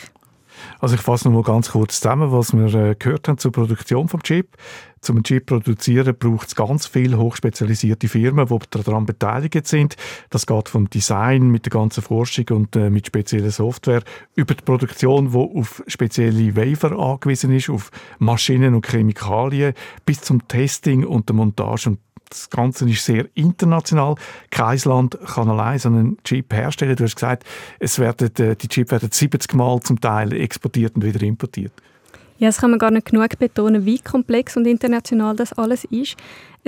Also 0.80 0.94
ich 0.94 1.00
fasse 1.00 1.28
noch 1.28 1.34
mal 1.34 1.42
ganz 1.42 1.70
kurz 1.70 2.00
zusammen, 2.00 2.32
was 2.32 2.52
wir 2.52 2.74
äh, 2.74 2.94
gehört 2.98 3.28
haben 3.28 3.38
zur 3.38 3.52
Produktion 3.52 4.08
vom 4.08 4.22
Chip. 4.22 4.56
Zum 5.00 5.22
Chip 5.22 5.46
produzieren 5.46 6.16
braucht 6.18 6.48
es 6.48 6.56
ganz 6.56 6.86
viele 6.86 7.18
hochspezialisierte 7.18 8.08
Firmen, 8.08 8.48
die 8.48 8.82
daran 8.82 9.06
beteiligt 9.06 9.66
sind. 9.66 9.96
Das 10.30 10.46
geht 10.46 10.68
vom 10.68 10.90
Design 10.90 11.50
mit 11.50 11.66
der 11.66 11.70
ganzen 11.70 12.02
Forschung 12.02 12.46
und 12.50 12.74
äh, 12.74 12.90
mit 12.90 13.06
spezieller 13.06 13.50
Software 13.50 14.02
über 14.34 14.54
die 14.54 14.64
Produktion, 14.64 15.32
die 15.32 15.36
auf 15.36 15.82
spezielle 15.86 16.56
Wafer 16.56 16.98
angewiesen 16.98 17.52
ist, 17.52 17.70
auf 17.70 17.90
Maschinen 18.18 18.74
und 18.74 18.86
Chemikalien, 18.86 19.74
bis 20.04 20.20
zum 20.20 20.46
Testing 20.48 21.04
und 21.04 21.28
der 21.28 21.36
Montage 21.36 21.90
und 21.90 22.00
das 22.30 22.50
Ganze 22.50 22.88
ist 22.88 23.04
sehr 23.04 23.26
international. 23.34 24.14
Kein 24.50 24.78
Land 24.84 25.18
kann 25.26 25.48
allein 25.48 25.78
so 25.78 25.88
einen 25.88 26.18
Chip 26.24 26.52
herstellen. 26.52 26.96
Du 26.96 27.04
hast 27.04 27.16
gesagt, 27.16 27.44
es 27.78 27.98
werden, 27.98 28.30
äh, 28.38 28.56
die 28.56 28.68
Chips 28.68 28.90
werden 28.90 29.10
70 29.10 29.54
Mal 29.54 29.80
zum 29.80 30.00
Teil 30.00 30.32
exportiert 30.32 30.96
und 30.96 31.04
wieder 31.04 31.22
importiert. 31.22 31.72
Ja, 32.38 32.48
es 32.48 32.58
kann 32.58 32.70
man 32.70 32.78
gar 32.78 32.92
nicht 32.92 33.10
genug 33.10 33.36
betonen, 33.38 33.84
wie 33.84 33.98
komplex 33.98 34.56
und 34.56 34.64
international 34.66 35.34
das 35.34 35.52
alles 35.54 35.84
ist. 35.84 36.16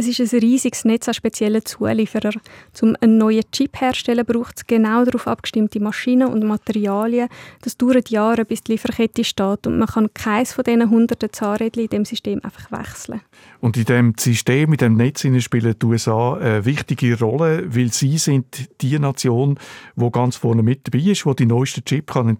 Es 0.01 0.09
ist 0.09 0.33
ein 0.33 0.41
riesiges 0.41 0.87
Netz 0.87 1.09
an 1.09 1.13
speziellen 1.13 1.63
Zulieferern. 1.63 2.41
Um 2.81 2.97
einen 3.03 3.19
neuen 3.19 3.43
Chip 3.53 3.79
herzustellen, 3.79 4.25
braucht 4.25 4.57
es 4.57 4.67
genau 4.67 5.05
darauf 5.05 5.29
abgestimmte 5.29 5.79
Maschinen 5.79 6.29
und 6.29 6.43
Materialien. 6.43 7.29
Das 7.61 7.77
dauert 7.77 8.09
Jahre, 8.09 8.47
bis 8.47 8.63
die 8.63 8.73
Lieferkette 8.73 9.25
steht 9.25 9.67
und 9.67 9.77
man 9.77 9.89
kann 9.89 10.09
keines 10.15 10.55
von 10.55 10.65
diesen 10.65 10.89
hunderten 10.89 11.31
Zahnrädchen 11.31 11.83
in 11.83 11.89
dem 11.91 12.05
System 12.07 12.41
einfach 12.43 12.73
wechseln. 12.73 13.21
Und 13.61 13.77
in 13.77 13.85
dem 13.85 14.15
System, 14.19 14.73
in 14.73 14.79
dem 14.79 14.97
Netz 14.97 15.27
spielen 15.41 15.75
die 15.79 15.87
USA 15.87 16.33
eine 16.33 16.65
wichtige 16.65 17.19
Rolle, 17.19 17.67
weil 17.69 17.93
sie 17.93 18.17
sind 18.17 18.71
die 18.81 18.99
Nation, 18.99 19.59
wo 19.97 20.09
ganz 20.09 20.37
vorne 20.37 20.63
mit 20.63 20.87
dabei 20.87 21.11
ist, 21.11 21.27
wo 21.27 21.35
die 21.35 21.45
neuesten 21.45 21.85
Chip 21.85 22.07
kann. 22.07 22.39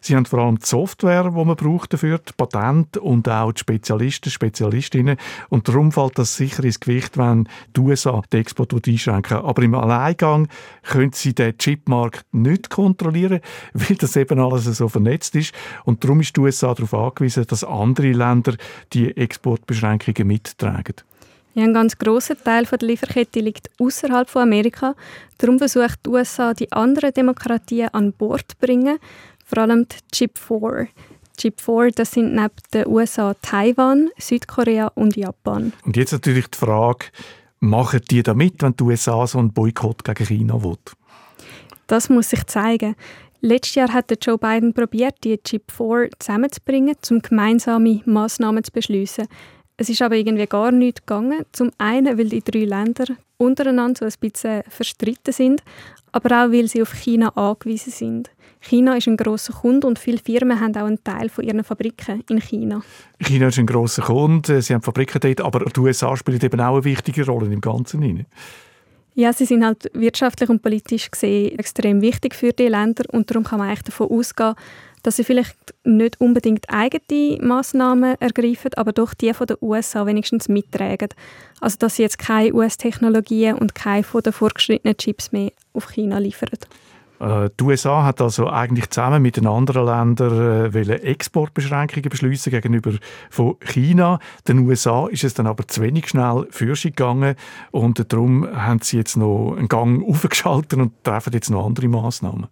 Sie 0.00 0.16
haben 0.16 0.24
vor 0.24 0.38
allem 0.38 0.58
die 0.58 0.64
Software, 0.66 1.24
die 1.24 1.44
man 1.44 1.56
braucht 1.56 1.92
dafür, 1.92 2.16
die 2.20 2.32
Patente 2.34 3.02
und 3.02 3.28
auch 3.28 3.52
die 3.52 3.60
Spezialisten, 3.60 4.30
Spezialistinnen. 4.30 5.18
Und 5.50 5.68
darum 5.68 5.92
fällt 5.92 6.18
das 6.18 6.36
sicher 6.36 6.69
ins 6.70 6.80
Gewicht, 6.80 7.18
wenn 7.18 7.48
die 7.76 7.80
USA 7.80 8.22
den 8.32 8.40
Export 8.40 8.72
einschränken. 8.72 9.38
Aber 9.38 9.62
im 9.62 9.74
Alleingang 9.74 10.48
können 10.82 11.12
sie 11.12 11.34
den 11.34 11.58
Chipmarkt 11.58 12.24
nicht 12.32 12.70
kontrollieren, 12.70 13.40
weil 13.74 13.96
das 13.96 14.16
eben 14.16 14.40
alles 14.40 14.64
so 14.64 14.88
vernetzt 14.88 15.34
ist. 15.34 15.52
Und 15.84 16.02
darum 16.04 16.20
ist 16.20 16.36
die 16.36 16.40
USA 16.40 16.74
darauf 16.74 16.94
angewiesen, 16.94 17.46
dass 17.46 17.64
andere 17.64 18.12
Länder 18.12 18.54
die 18.92 19.16
Exportbeschränkungen 19.16 20.26
mittragen. 20.26 20.96
Ja, 21.54 21.64
ein 21.64 21.74
ganz 21.74 21.98
grosser 21.98 22.36
Teil 22.42 22.64
der 22.64 22.86
Lieferkette 22.86 23.40
liegt 23.40 23.70
außerhalb 23.80 24.30
von 24.30 24.42
Amerika. 24.42 24.94
Darum 25.38 25.58
versucht 25.58 25.98
die 26.06 26.10
USA, 26.10 26.54
die 26.54 26.70
anderen 26.70 27.12
Demokratien 27.12 27.88
an 27.88 28.12
Bord 28.12 28.52
zu 28.52 28.56
bringen, 28.60 28.98
vor 29.44 29.58
allem 29.58 29.86
die 29.88 29.96
Chip 30.12 30.38
4. 30.38 30.86
Chip 31.40 31.58
4, 31.58 31.92
das 31.92 32.10
sind 32.10 32.34
neben 32.34 32.50
den 32.74 32.86
USA 32.86 33.32
Taiwan, 33.40 34.10
Südkorea 34.18 34.88
und 34.88 35.16
Japan. 35.16 35.72
Und 35.86 35.96
jetzt 35.96 36.12
natürlich 36.12 36.48
die 36.48 36.58
Frage, 36.58 37.06
machen 37.60 38.02
die 38.10 38.22
da 38.22 38.34
mit, 38.34 38.60
wenn 38.60 38.76
die 38.76 38.84
USA 38.84 39.26
so 39.26 39.38
einen 39.38 39.50
Boykott 39.50 40.04
gegen 40.04 40.26
China 40.26 40.62
will? 40.62 40.76
Das 41.86 42.10
muss 42.10 42.28
sich 42.28 42.44
zeigen. 42.44 42.94
Letztes 43.40 43.76
Jahr 43.76 43.90
hat 43.90 44.12
Joe 44.22 44.36
Biden 44.36 44.74
probiert, 44.74 45.14
die 45.24 45.38
Chip 45.38 45.72
4 45.72 46.10
zusammenzubringen, 46.18 46.96
um 47.08 47.22
gemeinsame 47.22 48.02
Massnahmen 48.04 48.62
zu 48.62 48.72
beschließen. 48.72 49.26
Es 49.78 49.88
ist 49.88 50.02
aber 50.02 50.16
irgendwie 50.16 50.44
gar 50.44 50.70
nicht 50.70 51.06
gegangen. 51.06 51.46
Zum 51.52 51.70
einen, 51.78 52.18
weil 52.18 52.28
die 52.28 52.42
drei 52.42 52.66
Länder 52.66 53.06
untereinander 53.38 54.00
so 54.00 54.04
ein 54.04 54.20
bisschen 54.20 54.62
verstritten 54.68 55.32
sind, 55.32 55.62
aber 56.12 56.44
auch, 56.44 56.52
weil 56.52 56.68
sie 56.68 56.82
auf 56.82 56.92
China 56.92 57.30
angewiesen 57.30 57.92
sind. 57.92 58.30
China 58.60 58.96
ist 58.96 59.08
ein 59.08 59.16
grosser 59.16 59.54
Kunde 59.54 59.86
und 59.86 59.98
viele 59.98 60.18
Firmen 60.18 60.60
haben 60.60 60.76
auch 60.76 60.86
einen 60.86 61.02
Teil 61.02 61.28
von 61.28 61.44
ihren 61.44 61.64
Fabriken 61.64 62.22
in 62.28 62.40
China. 62.40 62.82
China 63.18 63.48
ist 63.48 63.58
ein 63.58 63.66
grosser 63.66 64.02
Kunde, 64.02 64.60
sie 64.60 64.74
haben 64.74 64.82
Fabriken 64.82 65.20
dort, 65.20 65.40
aber 65.40 65.64
die 65.64 65.80
USA 65.80 66.16
spielen 66.16 66.40
eben 66.42 66.60
auch 66.60 66.74
eine 66.74 66.84
wichtige 66.84 67.24
Rolle 67.24 67.52
im 67.52 67.60
Ganzen. 67.60 68.26
Ja, 69.14 69.32
sie 69.32 69.44
sind 69.44 69.64
halt 69.64 69.90
wirtschaftlich 69.94 70.48
und 70.50 70.62
politisch 70.62 71.10
gesehen 71.10 71.58
extrem 71.58 72.00
wichtig 72.00 72.34
für 72.34 72.52
die 72.52 72.68
Länder 72.68 73.04
und 73.10 73.30
darum 73.30 73.44
kann 73.44 73.58
man 73.58 73.68
eigentlich 73.68 73.82
davon 73.82 74.08
ausgehen, 74.10 74.54
dass 75.02 75.16
sie 75.16 75.24
vielleicht 75.24 75.56
nicht 75.84 76.20
unbedingt 76.20 76.68
eigene 76.68 77.38
Massnahmen 77.40 78.16
ergreifen, 78.20 78.72
aber 78.76 78.92
doch 78.92 79.14
die 79.14 79.32
von 79.32 79.46
den 79.46 79.56
USA 79.60 80.06
wenigstens 80.06 80.48
mittragen. 80.48 81.08
Also 81.60 81.76
dass 81.78 81.96
sie 81.96 82.02
jetzt 82.02 82.18
keine 82.18 82.52
US-Technologien 82.52 83.56
und 83.56 83.74
keine 83.74 84.04
von 84.04 84.22
den 84.22 84.32
vorgeschrittenen 84.32 84.96
Chips 84.96 85.32
mehr 85.32 85.52
auf 85.72 85.90
China 85.90 86.18
liefern. 86.18 86.50
Äh, 87.20 87.50
die 87.58 87.64
USA 87.64 88.04
hat 88.04 88.20
also 88.20 88.48
eigentlich 88.48 88.88
zusammen 88.90 89.22
mit 89.22 89.36
den 89.36 89.46
anderen 89.46 89.84
Ländern 89.84 90.74
äh, 90.74 90.94
Exportbeschränkungen 90.94 92.08
beschließen 92.08 92.50
gegenüber 92.50 92.92
von 93.28 93.56
China. 93.60 94.18
Den 94.48 94.66
USA 94.66 95.06
ist 95.08 95.24
es 95.24 95.34
dann 95.34 95.46
aber 95.46 95.68
zu 95.68 95.82
wenig 95.82 96.08
schnell 96.08 96.46
für 96.50 96.74
sich 96.74 96.96
gegangen 96.96 97.36
und 97.70 98.12
darum 98.12 98.48
haben 98.50 98.80
sie 98.80 98.96
jetzt 98.96 99.16
noch 99.16 99.54
einen 99.56 99.68
Gang 99.68 100.02
aufgeschaltet 100.08 100.78
und 100.78 101.04
treffen 101.04 101.32
jetzt 101.34 101.50
noch 101.50 101.66
andere 101.66 101.88
Maßnahmen. 101.88 102.46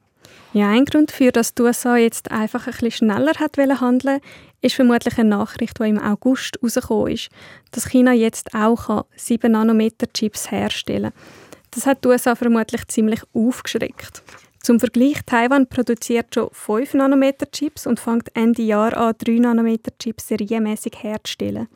Ja, 0.55 0.71
ein 0.71 0.87
Grund 0.87 1.13
für, 1.13 1.31
dass 1.31 1.55
die 1.55 1.63
USA 1.63 1.97
jetzt 1.97 2.31
einfach 2.31 2.67
ein 2.67 2.73
bisschen 2.73 2.91
schneller 2.91 3.33
hat 3.39 3.59
handeln 3.59 4.21
ist 4.61 4.75
vermutlich 4.75 5.17
eine 5.19 5.29
Nachricht, 5.29 5.79
die 5.79 5.89
im 5.89 5.99
August 5.99 6.57
herausgekommen 6.57 7.13
ist, 7.13 7.29
dass 7.71 7.89
China 7.89 8.13
jetzt 8.13 8.55
auch 8.55 9.05
7 9.15 9.53
Nanometer 9.53 10.13
Chips 10.13 10.51
herstellen 10.51 11.13
kann. 11.13 11.23
Das 11.71 11.87
hat 11.87 12.03
die 12.03 12.09
USA 12.09 12.35
vermutlich 12.35 12.87
ziemlich 12.89 13.21
aufgeschreckt. 13.35 14.23
Zum 14.63 14.81
Vergleich, 14.81 15.19
Taiwan 15.25 15.69
produziert 15.69 16.35
schon 16.35 16.49
5 16.53 16.95
Nanometer 16.95 17.51
Chips 17.51 17.87
und 17.87 18.01
fängt 18.01 18.35
Ende 18.35 18.63
Jahr 18.63 18.97
an, 18.97 19.15
3 19.17 19.39
Nanometer 19.39 19.93
Chips 19.99 20.29
serienmäßig 20.29 20.93
herzustellen. 21.03 21.69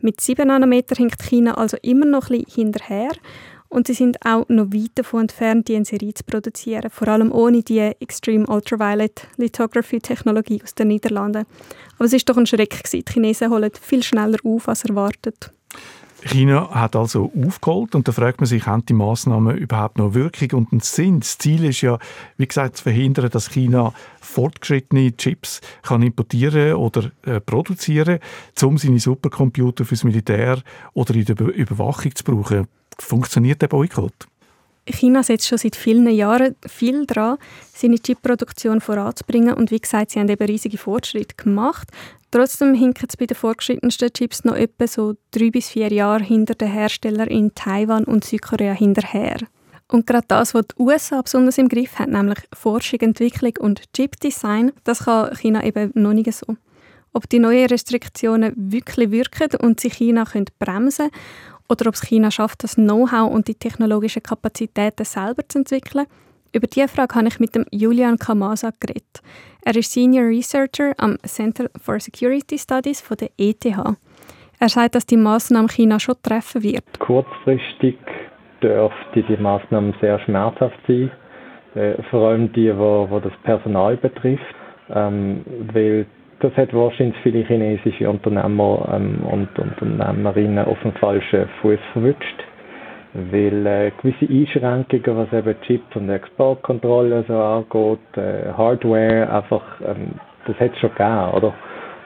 Mit 0.00 0.20
7 0.20 0.46
Nanometer 0.46 0.94
hinkt 0.96 1.22
China 1.22 1.54
also 1.54 1.76
immer 1.82 2.06
noch 2.06 2.30
ein 2.30 2.44
bisschen 2.44 2.64
hinterher 2.64 3.12
und 3.70 3.86
sie 3.86 3.94
sind 3.94 4.24
auch 4.26 4.48
noch 4.48 4.72
weit 4.72 4.90
davon 4.96 5.22
entfernt, 5.22 5.68
die 5.68 5.74
in 5.74 5.84
Serie 5.84 6.12
zu 6.12 6.24
produzieren, 6.24 6.90
vor 6.90 7.08
allem 7.08 7.32
ohne 7.32 7.62
die 7.62 7.78
Extreme 7.78 8.46
Ultraviolet 8.46 9.28
Lithography 9.36 10.00
Technologie 10.00 10.60
aus 10.62 10.74
den 10.74 10.88
Niederlanden. 10.88 11.46
Aber 11.96 12.04
es 12.04 12.12
ist 12.12 12.28
doch 12.28 12.36
ein 12.36 12.46
Schreck 12.46 12.70
gewesen. 12.70 13.04
Die 13.06 13.12
Chinesen 13.12 13.50
holen 13.50 13.70
viel 13.80 14.02
schneller 14.02 14.38
auf 14.44 14.68
als 14.68 14.84
erwartet. 14.84 15.52
China 16.24 16.70
hat 16.70 16.96
also 16.96 17.32
aufgeholt 17.34 17.94
und 17.94 18.06
da 18.06 18.12
fragt 18.12 18.40
man 18.40 18.46
sich, 18.46 18.66
haben 18.66 18.84
die 18.84 18.92
Maßnahmen 18.92 19.56
überhaupt 19.56 19.98
noch 19.98 20.14
Wirkung 20.14 20.50
und 20.60 20.72
einen 20.72 20.80
Sinn? 20.80 21.20
Das 21.20 21.38
Ziel 21.38 21.64
ist 21.64 21.80
ja, 21.80 21.98
wie 22.36 22.46
gesagt, 22.46 22.76
zu 22.76 22.82
verhindern, 22.84 23.30
dass 23.30 23.50
China 23.50 23.92
fortgeschrittene 24.20 25.16
Chips 25.16 25.60
kann 25.82 26.02
importieren 26.02 26.74
oder 26.74 27.10
äh, 27.24 27.40
produzieren, 27.40 28.18
um 28.62 28.78
seine 28.78 29.00
Supercomputer 29.00 29.84
fürs 29.84 30.04
Militär 30.04 30.62
oder 30.92 31.14
in 31.14 31.24
der 31.24 31.38
Überwachung 31.38 32.14
zu 32.14 32.24
brauchen. 32.24 32.66
Funktioniert 32.98 33.62
der 33.62 33.68
Boykott? 33.68 34.28
China 34.86 35.22
setzt 35.22 35.46
schon 35.46 35.58
seit 35.58 35.76
vielen 35.76 36.08
Jahren 36.08 36.56
viel 36.66 37.06
daran, 37.06 37.38
seine 37.72 37.98
Chipproduktion 37.98 38.80
voranzubringen 38.80 39.54
und 39.54 39.70
wie 39.70 39.78
gesagt, 39.78 40.10
sie 40.10 40.20
haben 40.20 40.28
eben 40.28 40.46
riesige 40.46 40.78
Fortschritte 40.78 41.36
gemacht. 41.36 41.88
Trotzdem 42.30 42.74
hinken 42.74 43.06
es 43.08 43.16
bei 43.16 43.26
den 43.26 43.36
fortgeschrittensten 43.36 44.12
Chips 44.12 44.44
noch 44.44 44.54
etwa 44.54 44.86
so 44.86 45.14
drei 45.32 45.50
bis 45.50 45.70
vier 45.70 45.92
Jahre 45.92 46.22
hinter 46.22 46.54
den 46.54 46.70
Herstellern 46.70 47.28
in 47.28 47.54
Taiwan 47.54 48.04
und 48.04 48.24
Südkorea 48.24 48.72
hinterher. 48.72 49.38
Und 49.88 50.06
gerade 50.06 50.26
das, 50.28 50.54
was 50.54 50.68
die 50.68 50.80
USA 50.80 51.20
besonders 51.20 51.58
im 51.58 51.68
Griff 51.68 51.98
hat, 51.98 52.08
nämlich 52.08 52.38
Forschung, 52.52 53.00
Entwicklung 53.00 53.54
und 53.58 53.92
Chipdesign, 53.92 54.70
das 54.84 55.00
kann 55.00 55.34
China 55.36 55.64
eben 55.64 55.90
noch 55.94 56.12
nicht 56.12 56.32
so. 56.32 56.56
Ob 57.12 57.28
die 57.28 57.40
neuen 57.40 57.66
Restriktionen 57.66 58.52
wirklich 58.56 59.10
wirken 59.10 59.56
und 59.60 59.80
sich 59.80 59.94
China 59.94 60.24
bremsen 60.60 61.10
können 61.10 61.22
oder 61.68 61.88
ob 61.88 61.94
es 61.94 62.02
China 62.02 62.30
schafft, 62.30 62.62
das 62.62 62.76
Know-how 62.76 63.32
und 63.32 63.48
die 63.48 63.56
technologischen 63.56 64.22
Kapazitäten 64.22 65.04
selber 65.04 65.48
zu 65.48 65.58
entwickeln, 65.58 66.06
über 66.52 66.66
diese 66.66 66.88
Frage 66.88 67.14
habe 67.14 67.28
ich 67.28 67.40
mit 67.40 67.54
dem 67.54 67.64
Julian 67.70 68.16
Kamasa 68.16 68.70
geredet. 68.80 69.22
Er 69.64 69.76
ist 69.76 69.92
Senior 69.92 70.28
Researcher 70.28 70.92
am 70.98 71.16
Center 71.24 71.66
for 71.80 72.00
Security 72.00 72.58
Studies 72.58 73.00
von 73.00 73.16
der 73.16 73.30
ETH. 73.38 73.64
Er 73.66 74.68
sagt, 74.68 74.94
dass 74.94 75.06
die 75.06 75.16
Maßnahme 75.16 75.68
China 75.68 76.00
schon 76.00 76.16
treffen 76.22 76.62
wird. 76.62 76.98
Kurzfristig 76.98 77.96
dürfte 78.62 79.22
die 79.22 79.36
Maßnahme 79.36 79.94
sehr 80.00 80.18
schmerzhaft 80.20 80.78
sein, 80.86 81.10
äh, 81.74 82.02
vor 82.10 82.28
allem 82.28 82.52
die, 82.52 82.76
wo, 82.76 83.06
wo 83.08 83.20
das 83.20 83.32
Personal 83.42 83.96
betrifft, 83.96 84.54
ähm, 84.90 85.44
weil 85.72 86.06
das 86.40 86.54
hat 86.56 86.74
wahrscheinlich 86.74 87.16
viele 87.22 87.44
chinesische 87.44 88.08
Unternehmer 88.08 88.88
ähm, 88.94 89.22
und 89.24 89.58
Unternehmerinnen 89.58 90.64
auf 90.64 90.78
dem 90.82 90.92
falschen 90.92 91.48
Fuß 91.60 91.78
verwünscht 91.92 92.44
weil 93.14 93.66
äh, 93.66 93.90
gewisse 94.00 94.30
Einschränkungen, 94.32 95.16
was 95.18 95.32
eben 95.32 95.60
Chip- 95.62 95.96
und 95.96 96.08
Exportkontrolle 96.08 97.24
so 97.26 97.34
angeht, 97.38 97.98
äh, 98.16 98.52
Hardware, 98.56 99.30
einfach, 99.32 99.62
ähm, 99.84 100.12
das 100.46 100.58
hat 100.60 100.72
es 100.72 100.78
schon 100.78 100.90
gegeben, 100.90 101.30
oder? 101.32 101.54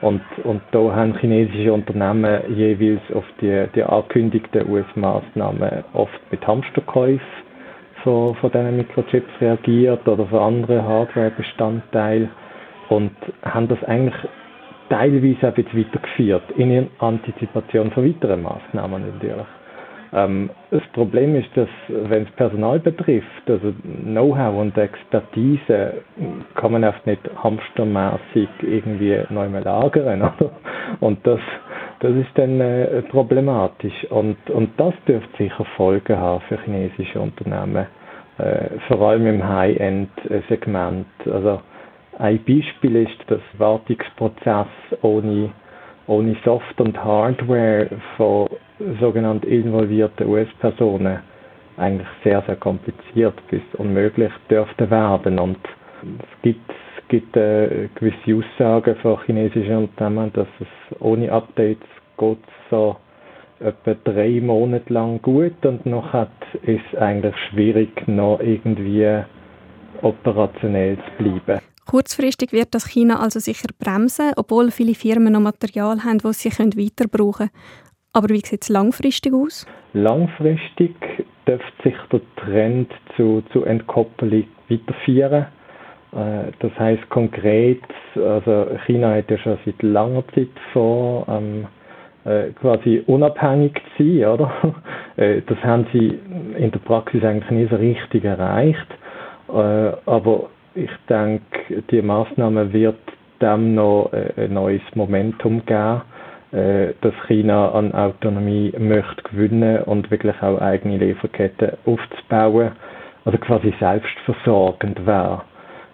Und, 0.01 0.21
und 0.43 0.61
da 0.71 0.79
haben 0.95 1.15
chinesische 1.19 1.71
Unternehmen 1.73 2.41
jeweils 2.55 3.01
auf 3.13 3.23
die, 3.41 3.65
die 3.75 3.83
angekündigten 3.83 4.69
US-Maßnahmen 4.69 5.83
oft 5.93 6.19
mit 6.31 6.45
Hamsterkäufen 6.45 7.21
von, 8.03 8.35
von 8.35 8.51
diesen 8.51 8.77
Mikrochips 8.77 9.41
reagiert 9.41 10.07
oder 10.07 10.25
von 10.25 10.39
anderen 10.39 10.85
Hardware-Bestandteilen 10.85 12.29
und 12.89 13.11
haben 13.43 13.67
das 13.67 13.83
eigentlich 13.85 14.15
teilweise 14.89 15.51
bisschen 15.51 15.85
weitergeführt 15.85 16.43
in 16.57 16.87
Antizipation 16.99 17.91
von 17.91 18.05
weiteren 18.07 18.43
Maßnahmen 18.43 19.05
natürlich. 19.13 19.47
Ähm, 20.15 20.49
das 20.71 20.81
Problem 20.93 21.35
ist, 21.35 21.49
dass 21.55 21.67
wenn 21.89 22.23
es 22.23 22.31
Personal 22.31 22.79
betrifft, 22.79 23.27
also 23.47 23.73
Know-how 24.03 24.55
und 24.61 24.77
Expertise, 24.77 25.95
kann 26.55 26.71
man 26.71 26.85
oft 26.85 27.05
nicht 27.05 27.19
hamstermäßig 27.43 28.47
irgendwie 28.61 29.19
neu 29.29 29.49
mehr 29.49 29.61
lagern. 29.61 30.21
Oder? 30.39 30.51
Und 31.01 31.27
das, 31.27 31.41
das 31.99 32.13
ist 32.15 32.29
dann 32.35 32.61
äh, 32.61 33.01
problematisch. 33.03 34.05
Und, 34.09 34.37
und 34.49 34.69
das 34.79 34.93
dürfte 35.05 35.37
sicher 35.37 35.65
Folgen 35.75 36.17
haben 36.17 36.41
für 36.47 36.57
chinesische 36.63 37.19
Unternehmen, 37.19 37.85
äh, 38.37 38.69
vor 38.87 39.01
allem 39.01 39.27
im 39.27 39.45
High-End-Segment. 39.47 41.07
Also 41.29 41.59
ein 42.19 42.39
Beispiel 42.45 42.95
ist 42.95 43.19
das 43.27 43.41
Wartungsprozess 43.57 44.67
ohne, 45.01 45.49
ohne 46.07 46.35
Soft- 46.43 46.79
und 46.79 47.03
Hardware 47.03 47.89
von 48.17 48.47
sogenannten 48.99 49.47
involvierten 49.47 50.27
US-Personen 50.27 51.19
eigentlich 51.77 52.07
sehr, 52.23 52.41
sehr 52.43 52.55
kompliziert 52.55 53.35
bis 53.49 53.61
unmöglich 53.77 54.31
dürfte 54.49 54.89
werden. 54.89 55.39
Und 55.39 55.57
es 56.03 56.41
gibt, 56.41 56.69
es 56.69 57.07
gibt 57.09 57.35
äh, 57.35 57.89
gewisse 57.95 58.35
Aussagen 58.35 58.95
von 58.97 59.19
chinesischen 59.25 59.77
Unternehmen, 59.77 60.31
dass 60.33 60.47
es 60.59 61.01
ohne 61.01 61.31
Updates 61.31 61.87
geht 62.17 62.37
so 62.69 62.95
etwa 63.59 63.95
drei 64.03 64.39
Monate 64.41 64.91
lang 64.93 65.21
gut 65.21 65.65
und 65.65 65.85
noch 65.85 66.11
hat 66.13 66.29
es 66.65 66.81
eigentlich 66.99 67.35
schwierig, 67.49 68.07
noch 68.07 68.39
irgendwie 68.41 69.21
operationell 70.01 70.97
zu 70.97 71.23
bleiben. 71.23 71.61
Kurzfristig 71.85 72.51
wird 72.51 72.73
das 72.73 72.87
China 72.87 73.19
also 73.19 73.39
sicher 73.39 73.69
bremsen, 73.79 74.31
obwohl 74.37 74.71
viele 74.71 74.95
Firmen 74.95 75.33
noch 75.33 75.39
Material 75.39 76.03
haben, 76.03 76.17
das 76.19 76.39
sie 76.39 76.49
weiter 76.49 77.07
brauchen 77.07 77.49
können. 77.49 77.85
Aber 78.13 78.29
wie 78.29 78.39
sieht 78.39 78.63
es 78.63 78.69
langfristig 78.69 79.33
aus? 79.33 79.67
Langfristig 79.93 80.95
dürfte 81.45 81.83
sich 81.83 81.95
der 82.11 82.21
Trend 82.37 82.91
zu, 83.15 83.43
zu 83.51 83.63
Entkopplung 83.65 84.45
weiterführen. 84.69 85.47
Äh, 86.13 86.51
das 86.59 86.71
heißt 86.79 87.09
konkret, 87.09 87.83
also 88.15 88.67
China 88.85 89.15
hat 89.15 89.29
ja 89.29 89.37
schon 89.37 89.57
seit 89.65 89.81
langer 89.83 90.23
Zeit 90.33 90.49
vor, 90.71 91.25
ähm, 91.27 91.67
äh, 92.23 92.51
quasi 92.59 93.03
unabhängig 93.05 93.73
zu 93.97 94.03
sein, 94.03 94.25
oder? 94.25 94.51
Äh, 95.17 95.43
das 95.47 95.57
haben 95.59 95.87
sie 95.93 96.19
in 96.57 96.71
der 96.71 96.79
Praxis 96.79 97.23
eigentlich 97.23 97.49
nie 97.49 97.67
so 97.69 97.77
richtig 97.77 98.25
erreicht. 98.25 98.85
Äh, 99.47 99.93
aber 100.05 100.49
ich 100.75 100.89
denke, 101.09 101.81
die 101.89 102.01
Maßnahme 102.01 102.71
wird 102.73 102.99
dem 103.41 103.75
noch 103.75 104.11
äh, 104.13 104.43
ein 104.45 104.53
neues 104.53 104.81
Momentum 104.93 105.65
geben, 105.65 106.01
äh, 106.51 106.93
dass 107.01 107.13
China 107.27 107.71
an 107.71 107.93
Autonomie 107.93 108.73
möchte 108.77 109.23
gewinnen 109.23 109.83
und 109.83 110.11
wirklich 110.11 110.35
auch 110.41 110.59
eigene 110.61 110.97
Lieferketten 110.97 111.71
aufzubauen, 111.85 112.71
also 113.23 113.37
quasi 113.39 113.73
selbstversorgend 113.79 115.05
wäre. 115.05 115.41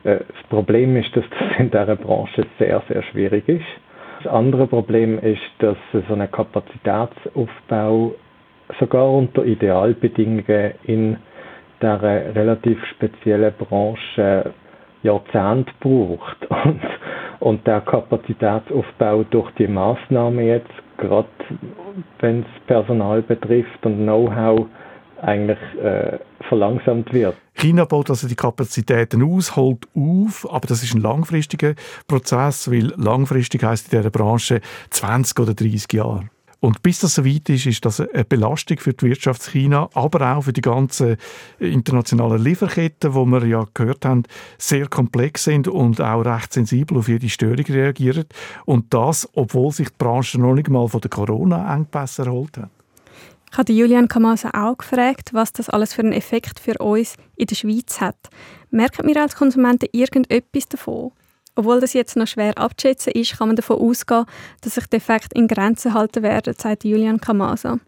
Äh, 0.03 0.17
das 0.27 0.43
Problem 0.49 0.97
ist, 0.97 1.15
dass 1.15 1.25
das 1.29 1.59
in 1.59 1.71
dieser 1.71 1.95
Branche 1.95 2.45
sehr, 2.59 2.81
sehr 2.89 3.03
schwierig 3.03 3.47
ist. 3.47 3.65
Das 4.23 4.31
andere 4.33 4.67
Problem 4.67 5.17
ist, 5.19 5.41
dass 5.59 5.77
so 5.93 6.13
ein 6.13 6.29
Kapazitätsaufbau 6.31 8.13
sogar 8.79 9.11
unter 9.11 9.43
Idealbedingungen 9.45 10.73
in 10.83 11.17
dieser 11.81 12.35
relativ 12.35 12.77
speziellen 12.95 13.53
Branche 13.57 14.53
Jahrzehnte 15.03 15.71
braucht. 15.79 16.37
Und, 16.49 16.81
und 17.39 17.65
der 17.65 17.81
Kapazitätsaufbau 17.81 19.23
durch 19.23 19.49
die 19.55 19.67
Maßnahme 19.67 20.43
jetzt, 20.43 20.71
gerade 20.97 21.27
wenn 22.19 22.41
es 22.41 22.67
Personal 22.67 23.21
betrifft 23.21 23.83
und 23.83 24.03
Know-how, 24.03 24.67
eigentlich 25.21 25.59
äh, 25.81 26.19
verlangsamt 26.49 27.13
wird. 27.13 27.35
China 27.53 27.85
baut 27.85 28.09
also 28.09 28.27
die 28.27 28.35
Kapazitäten 28.35 29.23
aus, 29.23 29.55
holt 29.55 29.87
auf, 29.95 30.47
aber 30.51 30.67
das 30.67 30.83
ist 30.83 30.95
ein 30.95 31.01
langfristiger 31.01 31.75
Prozess, 32.07 32.69
weil 32.71 32.93
langfristig 32.97 33.63
heißt 33.63 33.93
in 33.93 33.99
dieser 33.99 34.09
Branche 34.09 34.61
20 34.89 35.39
oder 35.39 35.53
30 35.53 35.93
Jahre. 35.93 36.29
Und 36.61 36.83
bis 36.83 36.99
das 36.99 37.15
so 37.15 37.25
weit 37.25 37.49
ist, 37.49 37.65
ist 37.65 37.83
das 37.83 37.99
eine 37.99 38.23
Belastung 38.23 38.77
für 38.77 38.93
die 38.93 39.07
Wirtschaft 39.07 39.49
China, 39.49 39.89
aber 39.95 40.35
auch 40.35 40.43
für 40.43 40.53
die 40.53 40.61
ganzen 40.61 41.17
internationalen 41.57 42.41
Lieferketten, 42.41 43.15
wo 43.15 43.25
wir 43.25 43.43
ja 43.47 43.65
gehört 43.73 44.05
haben, 44.05 44.23
sehr 44.59 44.87
komplex 44.87 45.45
sind 45.45 45.67
und 45.67 45.99
auch 45.99 46.21
recht 46.21 46.53
sensibel 46.53 46.99
auf 46.99 47.07
jede 47.07 47.29
Störung 47.29 47.65
reagieren. 47.65 48.25
Und 48.65 48.93
das, 48.93 49.27
obwohl 49.33 49.71
sich 49.71 49.89
die 49.89 49.95
Branche 49.97 50.39
noch 50.39 50.53
nicht 50.53 50.69
mal 50.69 50.87
von 50.87 51.01
den 51.01 51.09
Corona-Engpässen 51.09 52.27
erholt 52.27 52.57
hat. 52.57 52.69
Ich 53.51 53.57
habe 53.57 53.73
Julian 53.73 54.07
Kamasa 54.07 54.51
auch 54.53 54.77
gefragt, 54.77 55.33
was 55.33 55.51
das 55.53 55.67
alles 55.67 55.95
für 55.95 56.03
einen 56.03 56.13
Effekt 56.13 56.59
für 56.59 56.77
uns 56.77 57.15
in 57.35 57.47
der 57.47 57.55
Schweiz 57.55 57.99
hat. 57.99 58.29
Merken 58.69 59.07
wir 59.07 59.19
als 59.19 59.35
Konsumenten 59.35 59.89
irgendetwas 59.91 60.69
davon? 60.69 61.11
Obwohl 61.55 61.79
das 61.79 61.93
jetzt 61.93 62.15
noch 62.15 62.27
schwer 62.27 62.57
abzuschätzen 62.57 63.13
ist, 63.13 63.37
kann 63.37 63.49
man 63.49 63.55
davon 63.55 63.79
ausgehen, 63.79 64.25
dass 64.61 64.75
sich 64.75 64.87
die 64.87 64.97
Effekte 64.97 65.37
in 65.37 65.47
Grenzen 65.47 65.93
halten 65.93 66.23
werden, 66.23 66.53
sagt 66.57 66.83
Julian 66.83 67.19
Kamasa. 67.19 67.79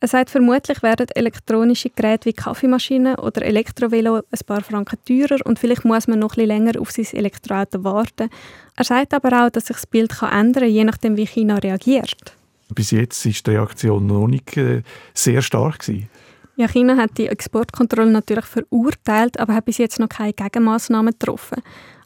Er 0.00 0.06
sagt, 0.06 0.30
vermutlich 0.30 0.80
werden 0.84 1.08
elektronische 1.12 1.90
Geräte 1.90 2.26
wie 2.26 2.32
Kaffeemaschinen 2.32 3.16
oder 3.16 3.42
Elektrovelo 3.42 4.16
ein 4.16 4.46
paar 4.46 4.62
Franken 4.62 4.96
teurer 5.04 5.44
und 5.44 5.58
vielleicht 5.58 5.84
muss 5.84 6.06
man 6.06 6.20
noch 6.20 6.36
ein 6.36 6.46
bisschen 6.46 6.48
länger 6.48 6.80
auf 6.80 6.92
sein 6.92 7.06
Elektroauto 7.10 7.82
warten. 7.82 8.30
Er 8.76 8.84
sagt 8.84 9.12
aber 9.12 9.44
auch, 9.44 9.50
dass 9.50 9.66
sich 9.66 9.76
das 9.76 9.86
Bild 9.86 10.10
kann 10.10 10.46
ändern 10.46 10.62
kann, 10.64 10.72
je 10.72 10.84
nachdem, 10.84 11.16
wie 11.16 11.26
China 11.26 11.56
reagiert. 11.56 12.36
Bis 12.72 12.92
jetzt 12.92 13.26
ist 13.26 13.44
die 13.44 13.50
Reaktion 13.50 14.06
noch 14.06 14.28
nicht 14.28 14.56
äh, 14.56 14.82
sehr 15.14 15.42
stark 15.42 15.80
gewesen. 15.80 16.08
Ja, 16.54 16.68
China 16.68 16.96
hat 16.96 17.18
die 17.18 17.26
Exportkontrolle 17.26 18.10
natürlich 18.10 18.44
verurteilt, 18.44 19.40
aber 19.40 19.54
hat 19.54 19.64
bis 19.64 19.78
jetzt 19.78 19.98
noch 19.98 20.08
keine 20.08 20.32
Gegenmaßnahmen 20.32 21.12
getroffen. 21.18 21.62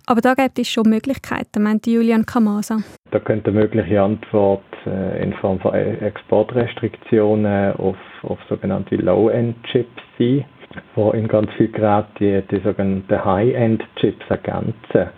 Aber 0.06 0.20
da 0.20 0.34
gibt 0.34 0.58
es 0.58 0.68
schon 0.68 0.88
Möglichkeiten, 0.88 1.62
meinte 1.62 1.90
Julian 1.90 2.26
Kamasa. 2.26 2.78
Da 3.10 3.18
könnte 3.20 3.50
eine 3.50 3.60
mögliche 3.60 4.00
Antwort 4.00 4.64
äh, 4.86 5.22
in 5.22 5.32
Form 5.34 5.60
von 5.60 5.74
e- 5.74 5.98
Exportrestriktionen 6.00 7.74
auf, 7.76 7.96
auf 8.22 8.38
sogenannte 8.48 8.96
Low-End-Chips 8.96 10.02
sein, 10.18 10.44
wo 10.94 11.10
in 11.10 11.28
ganz 11.28 11.50
vielen 11.56 11.72
Geräten 11.72 12.08
die, 12.18 12.42
die 12.50 12.60
sogenannten 12.62 13.24
High-End-Chips 13.24 14.24
ergänzen 14.28 15.10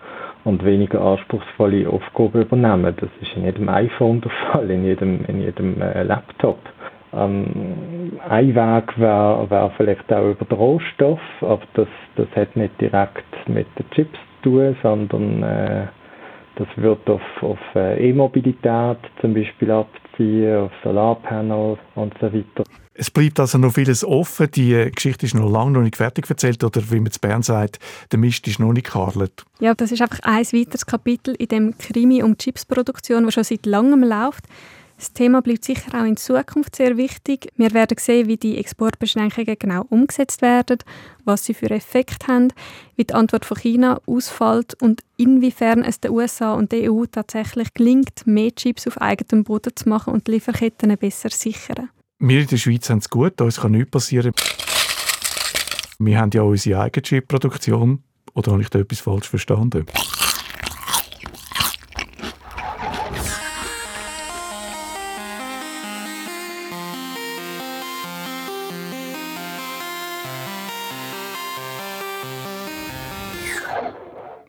und 0.44 0.64
weniger 0.64 1.01
anspruchsvolle 1.01 1.88
Aufgaben 1.88 2.42
übernehmen. 2.42 2.94
Das 3.01 3.09
ist 3.23 3.35
in 3.37 3.44
jedem 3.44 3.68
iPhone 3.68 4.20
der 4.20 4.33
Fall, 4.53 4.70
in 4.70 4.85
jedem, 4.85 5.25
in 5.27 5.40
jedem 5.40 5.81
äh, 5.81 6.03
Laptop. 6.03 6.59
Ähm, 7.14 8.18
ein 8.29 8.55
Weg 8.55 8.99
wäre 8.99 9.49
wär 9.49 9.73
vielleicht 9.77 10.12
auch 10.12 10.31
über 10.31 10.44
den 10.44 10.59
Rohstoff, 10.59 11.20
aber 11.40 11.62
das, 11.75 11.88
das 12.16 12.27
hat 12.37 12.55
nicht 12.57 12.79
direkt 12.81 13.25
mit 13.49 13.66
den 13.79 13.88
Chips 13.90 14.18
tun, 14.44 14.76
sondern 14.83 15.42
äh, 15.42 15.87
das 16.57 16.68
wird 16.76 17.09
auf, 17.09 17.22
auf 17.40 17.59
äh, 17.74 18.11
E-Mobilität 18.11 18.98
zum 19.20 19.35
Beispiel 19.35 19.70
abziehen, 19.70 20.57
auf 20.57 20.72
Solarpanels 20.83 21.78
und 21.96 22.14
so 22.20 22.33
weiter. 22.33 22.64
Es 22.96 23.11
bleibt 23.11 23.40
also 23.40 23.59
noch 23.59 23.72
vieles 23.72 24.04
offen. 24.04 24.48
Die 24.54 24.88
Geschichte 24.94 25.26
ist 25.26 25.35
noch 25.35 25.50
lange 25.50 25.72
noch 25.72 25.83
nicht 25.83 25.96
fertig 25.96 26.30
erzählt 26.30 26.62
oder 26.62 26.80
wie 26.90 27.00
man 27.00 27.11
zu 27.11 27.18
Bern 27.18 27.42
sagt, 27.42 27.80
der 28.12 28.20
Mist 28.20 28.46
ist 28.46 28.61
noch 28.61 28.72
nicht 28.72 28.87
gekarlet. 28.87 29.44
Ja, 29.59 29.74
das 29.74 29.90
ist 29.90 30.00
einfach 30.00 30.20
ein 30.22 30.44
weiteres 30.44 30.87
Kapitel 30.87 31.35
in 31.35 31.48
dem 31.48 31.74
Krimi 31.76 32.22
um 32.22 32.38
Chipsproduktion, 32.38 33.24
das 33.24 33.35
schon 33.35 33.42
seit 33.42 33.66
langem 33.66 34.04
läuft. 34.04 34.44
Das 35.05 35.12
Thema 35.12 35.43
bleibt 35.43 35.67
sicher 35.67 36.01
auch 36.01 36.07
in 36.07 36.17
Zukunft 36.17 36.77
sehr 36.77 36.97
wichtig. 36.97 37.53
Wir 37.57 37.75
werden 37.75 37.99
sehen, 38.01 38.27
wie 38.27 38.38
die 38.38 38.57
Exportbeschränkungen 38.57 39.57
genau 39.59 39.85
umgesetzt 39.90 40.40
werden, 40.40 40.79
was 41.27 41.45
sie 41.45 41.53
für 41.53 41.71
Effekte 41.71 42.27
haben, 42.27 42.55
wie 42.97 43.05
die 43.05 43.12
Antwort 43.12 43.45
von 43.45 43.59
China 43.59 44.01
ausfällt 44.07 44.81
und 44.81 45.03
inwiefern 45.19 45.83
es 45.85 46.01
den 46.01 46.12
USA 46.12 46.55
und 46.55 46.73
der 46.73 46.90
EU 46.90 47.05
tatsächlich 47.05 47.75
gelingt, 47.75 48.27
mehr 48.27 48.55
Chips 48.55 48.87
auf 48.87 48.99
eigenem 48.99 49.45
Boden 49.45 49.77
zu 49.77 49.90
machen 49.90 50.14
und 50.14 50.27
die 50.27 50.31
Lieferketten 50.31 50.97
besser 50.97 51.29
sichern. 51.29 51.90
Wir 52.19 52.40
in 52.40 52.47
der 52.47 52.57
Schweiz 52.57 52.88
haben 52.88 53.01
es 53.01 53.11
gut, 53.11 53.38
uns 53.43 53.61
kann 53.61 53.73
nichts 53.73 53.90
passieren. 53.90 54.33
Wir 55.99 56.19
haben 56.19 56.31
ja 56.33 56.40
unsere 56.40 56.81
eigene 56.81 57.03
Chip-Produktion. 57.03 58.03
Oder 58.33 58.53
habe 58.53 58.62
ich 58.62 58.71
da 58.71 58.79
etwas 58.79 59.01
falsch 59.01 59.29
verstanden? 59.29 59.85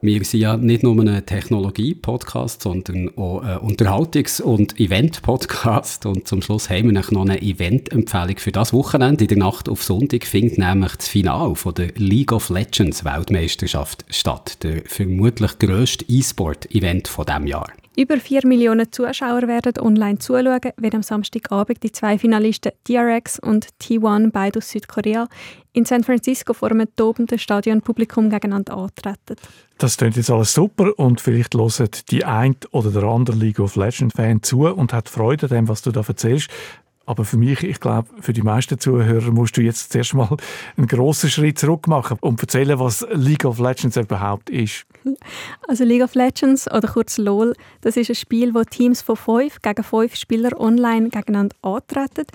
Wir 0.05 0.23
sind 0.23 0.41
ja 0.41 0.55
nicht 0.55 0.83
nur 0.83 1.01
ein 1.01 1.25
Technologie-Podcast, 1.25 2.61
sondern 2.61 3.17
auch 3.17 3.39
ein 3.41 3.57
Unterhaltungs- 3.57 4.39
und 4.39 4.79
Event-Podcast. 4.79 6.05
Und 6.05 6.27
zum 6.27 6.43
Schluss 6.43 6.69
haben 6.69 6.93
wir 6.93 7.01
noch 7.11 7.21
eine 7.21 7.41
Event-Empfehlung 7.41 8.37
für 8.37 8.51
das 8.51 8.71
Wochenende. 8.71 9.23
In 9.23 9.29
der 9.29 9.37
Nacht 9.39 9.67
auf 9.67 9.83
Sonntag 9.83 10.27
findet 10.27 10.59
nämlich 10.59 10.95
das 10.97 11.07
Finale 11.07 11.55
von 11.55 11.73
der 11.73 11.87
League 11.95 12.33
of 12.33 12.49
Legends 12.49 13.03
Weltmeisterschaft 13.03 14.05
statt. 14.11 14.61
Der 14.61 14.83
vermutlich 14.85 15.57
grösste 15.57 16.05
E-Sport-Event 16.07 17.07
von 17.07 17.25
diesem 17.25 17.47
Jahr. 17.47 17.71
Über 17.97 18.17
4 18.17 18.45
Millionen 18.45 18.91
Zuschauer 18.91 19.47
werden 19.47 19.79
online 19.79 20.19
zuschauen, 20.19 20.59
wenn 20.75 20.95
am 20.95 21.01
Samstagabend 21.01 21.81
die 21.81 21.93
zwei 21.93 22.17
Finalisten 22.17 22.73
DRX 22.85 23.39
und 23.39 23.69
T1, 23.81 24.31
beide 24.33 24.57
aus 24.57 24.69
Südkorea, 24.69 25.29
in 25.71 25.85
San 25.85 26.03
Francisco 26.03 26.53
vor 26.53 26.71
einem 26.71 26.87
tobenden 26.97 27.39
Stadionpublikum 27.39 28.29
gegeneinander 28.29 28.75
antreten. 28.75 29.37
Das 29.77 29.95
klingt 29.95 30.17
jetzt 30.17 30.29
alles 30.29 30.53
super 30.53 30.91
und 30.99 31.21
vielleicht 31.21 31.53
hören 31.55 31.89
die 32.11 32.25
ein 32.25 32.57
oder 32.71 32.91
der 32.91 33.03
andere 33.03 33.37
League 33.37 33.59
of 33.59 33.77
Legends 33.77 34.13
Fan 34.13 34.43
zu 34.43 34.67
und 34.67 34.91
hat 34.91 35.07
Freude 35.07 35.45
an 35.45 35.51
dem, 35.51 35.67
was 35.69 35.81
du 35.81 35.91
da 35.91 36.01
erzählst. 36.05 36.49
Aber 37.05 37.23
für 37.23 37.37
mich, 37.37 37.63
ich 37.63 37.79
glaube, 37.79 38.09
für 38.19 38.33
die 38.33 38.41
meisten 38.41 38.79
Zuhörer 38.79 39.31
musst 39.31 39.57
du 39.57 39.61
jetzt 39.61 39.91
zuerst 39.91 40.13
mal 40.15 40.35
einen 40.75 40.87
grossen 40.87 41.29
Schritt 41.29 41.59
zurück 41.59 41.87
machen 41.87 42.17
und 42.21 42.41
erzählen, 42.41 42.79
was 42.79 43.05
League 43.11 43.45
of 43.45 43.59
Legends 43.59 43.97
überhaupt 43.97 44.49
ist. 44.49 44.85
Also 45.67 45.83
League 45.83 46.03
of 46.03 46.15
Legends 46.15 46.71
oder 46.71 46.87
kurz 46.87 47.17
LOL, 47.17 47.53
das 47.81 47.95
ist 47.95 48.09
ein 48.09 48.15
Spiel, 48.15 48.53
wo 48.53 48.63
Teams 48.63 49.01
von 49.01 49.15
fünf 49.15 49.61
gegen 49.61 49.83
fünf 49.83 50.15
Spielern 50.15 50.53
online 50.53 51.09
gegeneinander 51.09 51.55
antreten. 51.61 52.25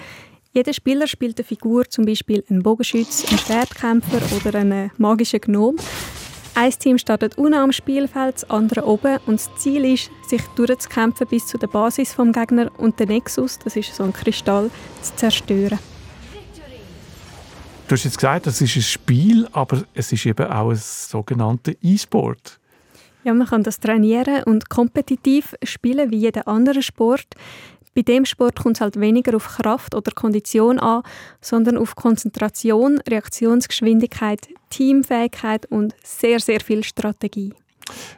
Jeder 0.52 0.72
Spieler 0.72 1.06
spielt 1.06 1.38
eine 1.38 1.44
Figur, 1.44 1.88
zum 1.88 2.06
Beispiel 2.06 2.44
einen 2.48 2.62
Bogenschütz, 2.62 3.24
einen 3.28 3.38
Schwertkämpfer 3.38 4.20
oder 4.36 4.58
einen 4.58 4.90
magischen 4.98 5.40
Gnom. 5.40 5.76
Ein 6.60 6.72
Team 6.72 6.98
startet 6.98 7.38
unten 7.38 7.54
am 7.54 7.72
Spielfeld, 7.72 8.34
das 8.34 8.50
andere 8.50 8.86
oben 8.86 9.16
und 9.24 9.36
das 9.36 9.48
Ziel 9.56 9.82
ist, 9.94 10.10
sich 10.28 10.42
durchzukämpfen 10.56 11.26
bis 11.26 11.46
zu 11.46 11.56
der 11.56 11.68
Basis 11.68 12.12
vom 12.12 12.32
Gegner 12.32 12.70
und 12.76 13.00
den 13.00 13.08
Nexus, 13.08 13.58
das 13.60 13.76
ist 13.76 13.94
so 13.94 14.02
ein 14.02 14.12
Kristall, 14.12 14.70
zu 15.00 15.16
zerstören. 15.16 15.78
Du 17.88 17.94
hast 17.94 18.04
jetzt 18.04 18.18
gesagt, 18.18 18.46
das 18.46 18.60
ist 18.60 18.76
ein 18.76 18.82
Spiel, 18.82 19.48
aber 19.52 19.84
es 19.94 20.12
ist 20.12 20.26
eben 20.26 20.46
auch 20.48 20.68
ein 20.68 20.76
sogenannter 20.76 21.72
E-Sport. 21.80 22.60
Ja, 23.24 23.32
man 23.32 23.46
kann 23.46 23.62
das 23.62 23.80
trainieren 23.80 24.42
und 24.42 24.68
kompetitiv 24.68 25.54
spielen 25.62 26.10
wie 26.10 26.18
jeder 26.18 26.46
andere 26.46 26.82
Sport. 26.82 27.36
Bei 27.94 28.02
dem 28.02 28.24
Sport 28.24 28.60
kommt 28.60 28.76
es 28.76 28.80
halt 28.80 29.00
weniger 29.00 29.34
auf 29.34 29.46
Kraft 29.46 29.94
oder 29.94 30.12
Kondition 30.12 30.78
an, 30.78 31.02
sondern 31.40 31.76
auf 31.76 31.96
Konzentration, 31.96 33.00
Reaktionsgeschwindigkeit, 33.08 34.48
Teamfähigkeit 34.70 35.66
und 35.66 35.94
sehr, 36.04 36.38
sehr 36.38 36.60
viel 36.60 36.84
Strategie. 36.84 37.52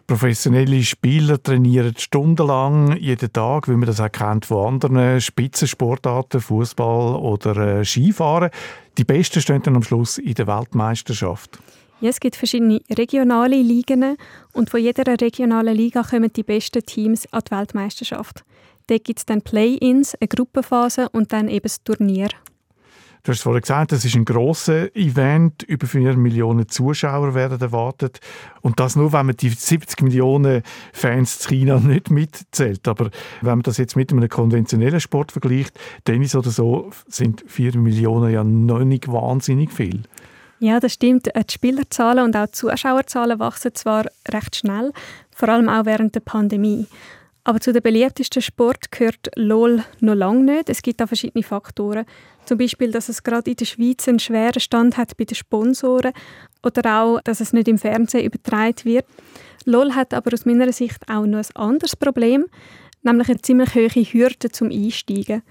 Professionelle 0.07 0.83
Spieler 0.83 1.43
trainieren 1.43 1.95
stundenlang 1.97 2.97
jeden 2.99 3.33
Tag, 3.33 3.69
wie 3.69 3.77
man 3.77 3.87
das 3.87 4.01
auch 4.01 4.13
kennt 4.13 4.45
von 4.45 4.75
anderen 4.75 5.21
Spitzensportarten, 5.21 6.41
Fußball 6.41 7.17
oder 7.17 7.81
äh, 7.81 7.85
Skifahren. 7.85 8.51
Die 8.99 9.05
Besten 9.05 9.41
stehen 9.41 9.63
dann 9.63 9.77
am 9.77 9.83
Schluss 9.83 10.19
in 10.19 10.35
der 10.35 10.47
Weltmeisterschaft. 10.47 11.59
Ja, 12.03 12.11
es 12.11 12.21
gibt 12.21 12.37
verschiedene 12.37 12.81
regionale 12.91 13.57
Ligen 13.57 14.17
und 14.53 14.69
von 14.69 14.81
jeder 14.81 15.05
regionalen 15.19 15.75
Liga 15.75 16.03
kommen 16.03 16.33
die 16.33 16.43
besten 16.43 16.85
Teams 16.85 17.33
an 17.33 17.43
die 17.47 17.53
Weltmeisterschaft. 17.53 18.45
Dort 18.93 19.05
gibt 19.05 19.21
es 19.21 19.25
dann 19.25 19.41
Play-ins, 19.41 20.15
eine 20.17 20.29
Gruppenphase 20.29 21.09
und 21.09 21.33
dann 21.33 21.49
eben 21.49 21.63
das 21.63 21.83
Turnier. 21.83 22.29
Du 23.23 23.33
hast 23.33 23.41
vorhin 23.41 23.63
gesagt, 23.63 23.93
das 23.93 24.05
ist 24.05 24.15
ein 24.17 24.27
grosses 24.27 24.95
Event, 24.95 25.63
über 25.63 25.87
4 25.87 26.15
Millionen 26.19 26.69
Zuschauer 26.69 27.35
werden 27.35 27.59
erwartet. 27.59 28.21
Und 28.61 28.81
das 28.81 28.95
nur, 28.95 29.15
wenn 29.15 29.25
man 29.25 29.37
die 29.37 29.49
70 29.49 30.03
Millionen 30.03 30.63
Fans 30.93 31.47
in 31.47 31.49
China 31.49 31.81
nicht 31.83 32.11
mitzählt. 32.11 32.87
Aber 32.87 33.09
wenn 33.41 33.53
man 33.53 33.63
das 33.63 33.79
jetzt 33.79 33.97
mit 33.97 34.13
einem 34.13 34.29
konventionellen 34.29 35.01
Sport 35.01 35.33
vergleicht, 35.33 35.81
Tennis 36.05 36.35
oder 36.35 36.51
so, 36.51 36.91
sind 37.09 37.45
4 37.47 37.79
Millionen 37.79 38.31
ja 38.31 38.45
noch 38.45 38.85
nicht 38.85 39.11
wahnsinnig 39.11 39.73
viel. 39.73 40.03
Ja, 40.59 40.81
das 40.81 40.93
stimmt. 40.93 41.29
Die 41.35 41.51
Spielerzahlen 41.51 42.25
und 42.27 42.37
auch 42.37 42.45
die 42.45 42.53
Zuschauerzahlen 42.53 43.39
wachsen 43.39 43.75
zwar 43.75 44.05
recht 44.29 44.55
schnell, 44.55 44.93
vor 45.35 45.49
allem 45.49 45.71
auch 45.71 45.87
während 45.87 46.15
der 46.15 46.21
Pandemie. 46.21 46.89
Aber 47.45 47.59
zu 47.59 47.73
den 47.73 47.83
beliebtesten 47.83 48.41
Sport 48.41 48.93
gehört 48.93 49.31
LOL 49.35 49.83
noch 50.01 50.15
lange 50.15 50.45
nicht. 50.45 50.69
Es 50.69 50.81
gibt 50.81 51.01
da 51.01 51.07
verschiedene 51.09 51.43
Faktoren. 51.43 52.05
Zum 52.45 52.59
Beispiel, 52.59 52.93
dass 52.93 53.09
es 53.09 53.23
gerade 53.23 53.51
in 53.51 53.57
der 53.57 53.65
Schweiz 53.65 54.07
einen 54.07 54.21
schweren 54.21 54.61
Stand 54.61 54.97
hat 54.97 55.17
bei 55.17 55.25
den 55.25 55.35
Sponsoren 55.35 56.13
oder 56.63 57.03
auch, 57.03 57.21
dass 57.23 57.41
es 57.41 57.53
nicht 57.53 57.67
im 57.67 57.79
Fernsehen 57.79 58.25
übertragen 58.25 58.85
wird. 58.85 59.07
LOL 59.65 59.95
hat 59.95 60.15
aber 60.15 60.33
aus 60.33 60.45
meiner 60.45 60.73
Sicht 60.73 60.99
auch 61.09 61.27
noch 61.27 61.39
ein 61.39 61.57
anderes 61.57 61.97
Problem 61.97 62.47
nämlich 63.03 63.29
eine 63.29 63.41
ziemlich 63.41 63.75
hohe 63.75 63.89
Hürde 63.89 64.51
zum 64.51 64.71
Einsteigen. 64.71 65.43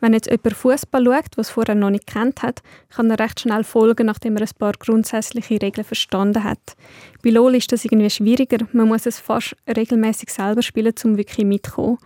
Wenn 0.00 0.12
jetzt 0.12 0.30
jemand 0.30 0.54
Fußball 0.54 1.04
schaut, 1.04 1.36
was 1.36 1.50
vorher 1.50 1.74
noch 1.74 1.90
nicht 1.90 2.06
kennt 2.06 2.42
hat, 2.42 2.62
kann 2.88 3.10
er 3.10 3.18
recht 3.18 3.40
schnell 3.40 3.64
folgen, 3.64 4.06
nachdem 4.06 4.36
er 4.36 4.42
ein 4.42 4.58
paar 4.58 4.72
grundsätzliche 4.78 5.60
Regeln 5.60 5.84
verstanden 5.84 6.44
hat. 6.44 6.76
Bei 7.22 7.30
LoL 7.30 7.56
ist 7.56 7.72
das 7.72 7.84
irgendwie 7.84 8.10
schwieriger. 8.10 8.66
Man 8.72 8.88
muss 8.88 9.06
es 9.06 9.18
fast 9.18 9.56
regelmäßig 9.68 10.30
selber 10.30 10.62
spielen, 10.62 10.94
um 11.04 11.16
wirklich 11.16 11.46
mitzukommen. 11.46 11.98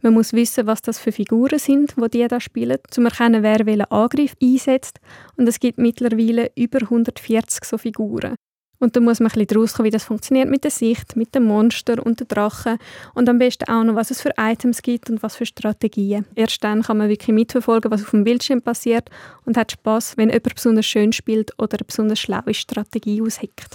Man 0.00 0.14
muss 0.14 0.32
wissen, 0.32 0.66
was 0.66 0.82
das 0.82 0.98
für 0.98 1.12
Figuren 1.12 1.60
sind, 1.60 1.94
die 1.96 2.10
die 2.10 2.26
da 2.26 2.40
spielen, 2.40 2.78
um 2.96 3.04
erkennen, 3.04 3.44
wer 3.44 3.64
welchen 3.66 3.90
Angriff 3.90 4.34
einsetzt. 4.42 4.98
Und 5.36 5.48
es 5.48 5.60
gibt 5.60 5.78
mittlerweile 5.78 6.50
über 6.56 6.80
140 6.82 7.64
so 7.64 7.78
Figuren. 7.78 8.34
Und 8.82 8.96
dann 8.96 9.04
muss 9.04 9.20
man 9.20 9.30
ein 9.30 9.38
bisschen 9.38 9.60
rauskommen, 9.60 9.86
wie 9.86 9.92
das 9.92 10.02
funktioniert 10.02 10.50
mit 10.50 10.64
der 10.64 10.72
Sicht, 10.72 11.14
mit 11.14 11.36
dem 11.36 11.44
Monster 11.44 12.04
und 12.04 12.18
den 12.18 12.26
Drachen. 12.26 12.78
Und 13.14 13.28
am 13.28 13.38
besten 13.38 13.70
auch 13.70 13.84
noch, 13.84 13.94
was 13.94 14.10
es 14.10 14.20
für 14.20 14.32
Items 14.36 14.82
gibt 14.82 15.08
und 15.08 15.22
was 15.22 15.36
für 15.36 15.46
Strategien. 15.46 16.26
Erst 16.34 16.64
dann 16.64 16.82
kann 16.82 16.98
man 16.98 17.08
wirklich 17.08 17.32
mitverfolgen, 17.32 17.92
was 17.92 18.02
auf 18.02 18.10
dem 18.10 18.24
Bildschirm 18.24 18.60
passiert 18.60 19.08
und 19.44 19.56
hat 19.56 19.70
Spaß, 19.70 20.16
wenn 20.16 20.30
jemand 20.30 20.56
besonders 20.56 20.84
schön 20.84 21.12
spielt 21.12 21.52
oder 21.60 21.78
eine 21.78 21.84
besonders 21.86 22.18
schlaue 22.18 22.54
Strategie 22.54 23.22
ausheckt. 23.22 23.68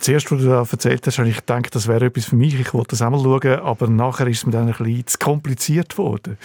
Zuerst, 0.00 0.32
als 0.32 0.40
du 0.40 0.48
da 0.48 0.60
erzählt 0.60 1.06
hast, 1.06 1.18
habe 1.18 1.28
ich 1.28 1.36
gedacht, 1.36 1.74
das 1.74 1.86
wäre 1.86 2.06
etwas 2.06 2.24
für 2.24 2.36
mich. 2.36 2.58
Ich 2.58 2.72
wollte 2.72 2.92
das 2.92 3.02
auch 3.02 3.10
mal 3.10 3.20
schauen, 3.22 3.58
aber 3.60 3.86
nachher 3.88 4.28
ist 4.28 4.38
es 4.38 4.46
mir 4.46 4.52
dann 4.52 4.68
ein 4.68 4.72
bisschen 4.72 5.06
zu 5.06 5.18
kompliziert 5.18 5.90
geworden. 5.90 6.38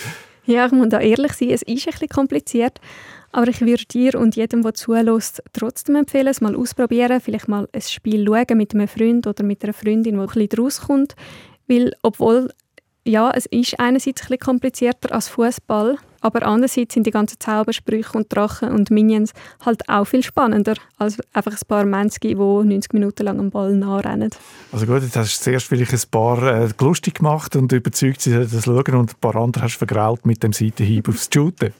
Ja, 0.45 0.65
ich 0.65 0.71
muss 0.71 0.89
da 0.89 0.99
ehrlich 0.99 1.31
sein, 1.33 1.51
es 1.51 1.61
ist 1.61 1.87
ein 1.87 1.91
bisschen 1.91 2.09
kompliziert. 2.09 2.81
Aber 3.31 3.47
ich 3.47 3.61
würde 3.61 3.85
dir 3.85 4.19
und 4.19 4.35
jedem, 4.35 4.63
der 4.63 4.73
zulässt, 4.73 5.43
trotzdem 5.53 5.95
empfehlen, 5.95 6.27
es 6.27 6.41
mal 6.41 6.55
ausprobieren, 6.55 7.21
vielleicht 7.21 7.47
mal 7.47 7.67
ein 7.71 7.81
Spiel 7.81 8.25
schauen 8.25 8.57
mit 8.57 8.73
einem 8.73 8.87
Freund 8.87 9.27
oder 9.27 9.43
mit 9.43 9.63
einer 9.63 9.73
Freundin, 9.73 10.15
die 10.15 10.19
ein 10.19 10.47
bisschen. 10.47 11.07
Weil, 11.67 11.93
obwohl, 12.01 12.49
ja, 13.05 13.31
es 13.31 13.45
ist 13.47 13.79
einerseits 13.79 14.21
ein 14.21 14.27
bisschen 14.27 14.39
komplizierter 14.39 15.13
als 15.13 15.29
Fußball, 15.29 15.97
aber 16.21 16.45
andererseits 16.45 16.93
sind 16.93 17.07
die 17.07 17.11
ganzen 17.11 17.39
Zaubersprüche 17.39 18.17
und 18.17 18.33
Drachen 18.33 18.71
und 18.71 18.91
Minions 18.91 19.31
halt 19.65 19.87
auch 19.87 20.05
viel 20.05 20.23
spannender 20.23 20.75
als 20.97 21.17
einfach 21.33 21.53
ein 21.53 21.67
paar 21.67 21.85
Menschen, 21.85 22.19
die 22.21 22.35
90 22.35 22.93
Minuten 22.93 23.23
lang 23.23 23.39
am 23.39 23.49
Ball 23.51 23.73
nachrennen. 23.75 24.29
Also 24.71 24.85
gut, 24.85 25.01
jetzt 25.01 25.15
hast 25.15 25.39
du 25.39 25.43
zuerst 25.43 25.67
vielleicht 25.67 25.93
ein 25.93 26.11
paar 26.11 26.43
äh, 26.43 26.69
lustig 26.79 27.15
gemacht 27.15 27.55
und 27.55 27.71
überzeugt, 27.71 28.21
sie 28.21 28.31
das 28.31 28.65
schauen 28.65 28.95
und 28.95 29.11
ein 29.11 29.19
paar 29.21 29.35
andere 29.35 29.63
hast 29.63 29.75
du 29.75 29.85
vergrault 29.85 30.25
mit 30.25 30.43
dem 30.43 30.53
Seitenhieb 30.53 31.07
aufs 31.07 31.29
Shooten. 31.33 31.73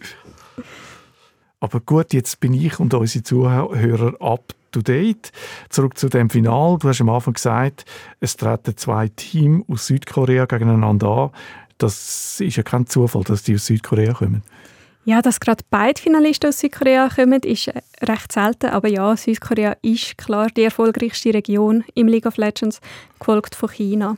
Aber 1.59 1.79
gut, 1.81 2.13
jetzt 2.13 2.39
bin 2.39 2.53
ich 2.53 2.79
und 2.79 2.93
unsere 2.93 3.23
Zuhörer 3.23 4.15
up 4.21 4.53
to 4.71 4.81
date. 4.81 5.31
Zurück 5.69 5.97
zu 5.97 6.09
dem 6.09 6.29
Final. 6.29 6.77
Du 6.79 6.87
hast 6.87 7.01
am 7.01 7.09
Anfang 7.09 7.33
gesagt, 7.33 7.85
es 8.19 8.37
treten 8.37 8.77
zwei 8.77 9.09
Teams 9.09 9.65
aus 9.67 9.87
Südkorea 9.87 10.45
gegeneinander 10.45 11.07
an. 11.07 11.29
Das 11.77 12.39
ist 12.39 12.57
ja 12.57 12.63
kein 12.63 12.87
Zufall, 12.87 13.23
dass 13.23 13.43
die 13.43 13.55
aus 13.55 13.65
Südkorea 13.65 14.13
kommen. 14.13 14.43
Ja, 15.05 15.21
dass 15.21 15.39
gerade 15.39 15.63
beide 15.69 15.99
Finalisten 15.99 16.49
aus 16.49 16.59
Südkorea 16.59 17.09
kommen, 17.09 17.41
ist 17.41 17.71
recht 18.01 18.31
selten. 18.31 18.67
Aber 18.67 18.87
ja, 18.87 19.15
Südkorea 19.15 19.75
ist 19.81 20.17
klar 20.17 20.49
die 20.55 20.63
erfolgreichste 20.63 21.33
Region 21.33 21.83
im 21.95 22.07
League 22.07 22.25
of 22.25 22.37
Legends, 22.37 22.79
gefolgt 23.17 23.55
von 23.55 23.69
China. 23.69 24.17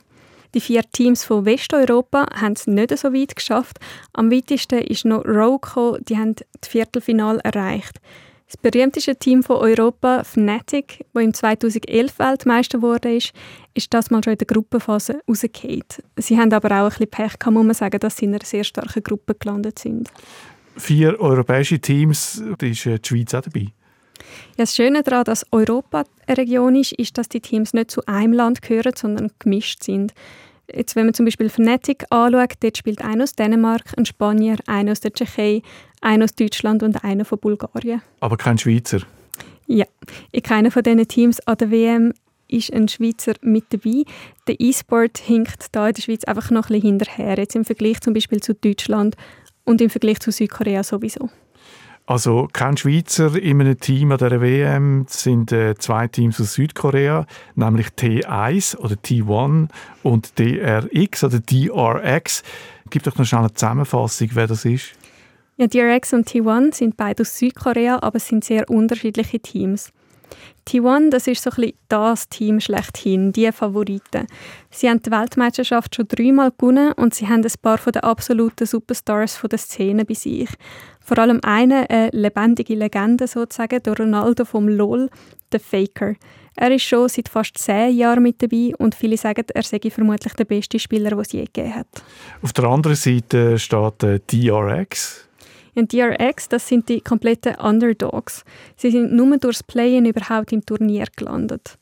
Die 0.53 0.61
vier 0.61 0.83
Teams 0.91 1.23
von 1.23 1.45
Westeuropa 1.45 2.27
haben 2.33 2.53
es 2.53 2.67
nicht 2.67 2.97
so 2.97 3.13
weit 3.13 3.35
geschafft. 3.35 3.77
Am 4.13 4.31
weitesten 4.31 4.79
ist 4.79 5.05
noch 5.05 5.25
Roco, 5.25 5.97
die 5.99 6.17
haben 6.17 6.35
das 6.35 6.69
Viertelfinale 6.69 7.39
erreicht. 7.43 7.99
Das 8.47 8.57
berühmteste 8.57 9.15
Team 9.15 9.43
von 9.43 9.57
Europa, 9.57 10.25
Fnatic, 10.25 11.05
das 11.13 11.23
im 11.23 11.33
2011 11.33 12.19
Weltmeister 12.19 12.81
wurde, 12.81 13.15
ist, 13.15 13.31
ist 13.73 13.93
das 13.93 14.11
mal 14.11 14.21
schon 14.21 14.33
in 14.33 14.39
der 14.39 14.47
Gruppenphase 14.47 15.21
rausgefallen. 15.25 15.83
Sie 16.17 16.37
haben 16.37 16.51
aber 16.51 16.67
auch 16.69 16.83
ein 16.83 16.89
bisschen 16.89 17.09
Pech 17.09 17.39
gehabt, 17.39 17.53
muss 17.53 17.63
man 17.63 17.73
sagen, 17.73 17.99
dass 18.01 18.17
sie 18.17 18.25
in 18.25 18.33
einer 18.33 18.43
sehr 18.43 18.65
starken 18.65 19.03
Gruppe 19.03 19.35
gelandet 19.35 19.79
sind. 19.79 20.09
Vier 20.75 21.17
europäische 21.21 21.79
Teams, 21.79 22.43
da 22.57 22.65
ist 22.65 22.85
äh, 22.85 22.99
die 22.99 23.07
Schweiz 23.07 23.33
auch 23.33 23.41
dabei. 23.41 23.67
Ja, 24.57 24.63
das 24.63 24.75
Schöne 24.75 25.03
daran, 25.03 25.23
dass 25.25 25.45
Europa 25.51 26.03
eine 26.27 26.37
Region 26.37 26.75
ist, 26.75 26.93
ist, 26.93 27.17
dass 27.17 27.29
die 27.29 27.41
Teams 27.41 27.73
nicht 27.73 27.91
zu 27.91 28.05
einem 28.05 28.33
Land 28.33 28.61
gehören, 28.61 28.93
sondern 28.95 29.31
gemischt 29.39 29.83
sind. 29.83 30.13
Jetzt, 30.73 30.95
wenn 30.95 31.05
man 31.05 31.13
zum 31.13 31.25
Beispiel 31.25 31.49
Fnatic 31.49 32.05
anschaut, 32.09 32.53
dort 32.61 32.77
spielt 32.77 33.01
einer 33.01 33.23
aus 33.23 33.33
Dänemark, 33.33 33.93
ein 33.97 34.05
Spanier, 34.05 34.57
einer 34.67 34.91
aus 34.91 35.01
der 35.01 35.11
Tschechei, 35.11 35.61
einer 36.01 36.23
aus 36.23 36.35
Deutschland 36.35 36.83
und 36.83 37.03
einer 37.03 37.25
von 37.25 37.39
Bulgarien. 37.39 38.01
Aber 38.19 38.37
kein 38.37 38.57
Schweizer? 38.57 38.99
Ja, 39.67 39.85
in 40.31 40.43
keinem 40.43 40.71
von 40.71 40.83
diesen 40.83 41.07
Teams 41.07 41.39
an 41.47 41.57
der 41.57 41.71
WM 41.71 42.13
ist 42.47 42.73
ein 42.73 42.87
Schweizer 42.87 43.33
mit 43.41 43.65
dabei. 43.69 44.03
Der 44.47 44.59
E-Sport 44.59 45.17
hinkt 45.17 45.67
da 45.71 45.87
in 45.87 45.93
der 45.93 46.01
Schweiz 46.01 46.23
einfach 46.25 46.51
noch 46.51 46.69
ein 46.69 46.75
bisschen 46.75 46.99
hinterher, 46.99 47.37
jetzt 47.37 47.55
im 47.55 47.65
Vergleich 47.65 48.01
zum 48.01 48.13
Beispiel 48.13 48.41
zu 48.41 48.53
Deutschland 48.53 49.15
und 49.63 49.81
im 49.81 49.89
Vergleich 49.89 50.19
zu 50.19 50.31
Südkorea 50.31 50.83
sowieso. 50.83 51.29
Also 52.11 52.49
kein 52.51 52.75
Schweizer 52.75 53.41
in 53.41 53.61
einem 53.61 53.79
Team 53.79 54.11
an 54.11 54.17
der 54.17 54.41
WM 54.41 55.05
sind 55.07 55.53
äh, 55.53 55.75
zwei 55.75 56.09
Teams 56.09 56.41
aus 56.41 56.55
Südkorea, 56.55 57.25
nämlich 57.55 57.87
T1 57.87 58.75
oder 58.75 58.95
T1 58.95 59.69
und 60.03 60.37
DRX 60.37 61.23
oder 61.23 61.39
DRX. 61.39 62.43
Gib 62.89 63.03
doch 63.03 63.17
noch 63.17 63.25
schnell 63.25 63.39
eine 63.39 63.53
Zusammenfassung, 63.53 64.27
wer 64.33 64.45
das 64.45 64.65
ist. 64.65 64.87
Ja, 65.55 65.67
DRX 65.67 66.11
und 66.11 66.27
T1 66.27 66.75
sind 66.75 66.97
beide 66.97 67.21
aus 67.21 67.37
Südkorea, 67.37 67.99
aber 68.01 68.17
es 68.17 68.27
sind 68.27 68.43
sehr 68.43 68.69
unterschiedliche 68.69 69.39
Teams. 69.39 69.93
T1, 70.67 71.09
das 71.09 71.27
ist 71.27 71.43
so 71.43 71.49
ein 71.57 71.73
das 71.89 72.29
Team 72.29 72.59
schlechthin, 72.59 73.33
die 73.33 73.51
Favoriten. 73.51 74.27
Sie 74.69 74.89
haben 74.89 75.01
die 75.01 75.11
Weltmeisterschaft 75.11 75.95
schon 75.95 76.07
dreimal 76.07 76.51
gewonnen 76.51 76.93
und 76.93 77.13
sie 77.13 77.27
haben 77.27 77.43
ein 77.43 77.53
paar 77.61 77.77
von 77.77 77.93
den 77.93 78.03
absoluten 78.03 78.65
Superstars 78.65 79.35
von 79.37 79.49
der 79.49 79.59
Szene 79.59 80.05
bei 80.05 80.13
sich. 80.13 80.49
Vor 81.03 81.17
allem 81.17 81.39
eine, 81.43 81.89
eine 81.89 82.09
lebendige 82.11 82.75
Legende 82.75 83.27
sozusagen, 83.27 83.81
der 83.81 83.97
Ronaldo 83.97 84.45
vom 84.45 84.67
LOL, 84.67 85.09
der 85.51 85.59
Faker. 85.59 86.15
Er 86.55 86.71
ist 86.71 86.83
schon 86.83 87.09
seit 87.09 87.29
fast 87.29 87.57
zehn 87.57 87.97
Jahren 87.97 88.23
mit 88.23 88.41
dabei 88.41 88.73
und 88.77 88.93
viele 88.93 89.17
sagen, 89.17 89.45
er 89.53 89.63
sei 89.63 89.79
vermutlich 89.89 90.33
der 90.33 90.45
beste 90.45 90.79
Spieler, 90.79 91.09
den 91.09 91.19
es 91.19 91.31
je 91.31 91.45
gegeben 91.45 91.75
hat. 91.75 91.87
Auf 92.41 92.53
der 92.53 92.65
anderen 92.65 92.95
Seite 92.95 93.57
steht 93.57 94.03
äh, 94.03 94.19
DRX. 94.19 95.27
Und 95.75 95.93
DRX, 95.93 96.49
das 96.49 96.67
sind 96.67 96.89
die 96.89 97.01
kompletten 97.01 97.55
Underdogs. 97.55 98.43
Sie 98.75 98.91
sind 98.91 99.13
nur 99.13 99.37
durchs 99.37 99.63
Playen 99.63 100.05
überhaupt 100.05 100.51
im 100.51 100.65
Turnier 100.65 101.05
gelandet. 101.15 101.77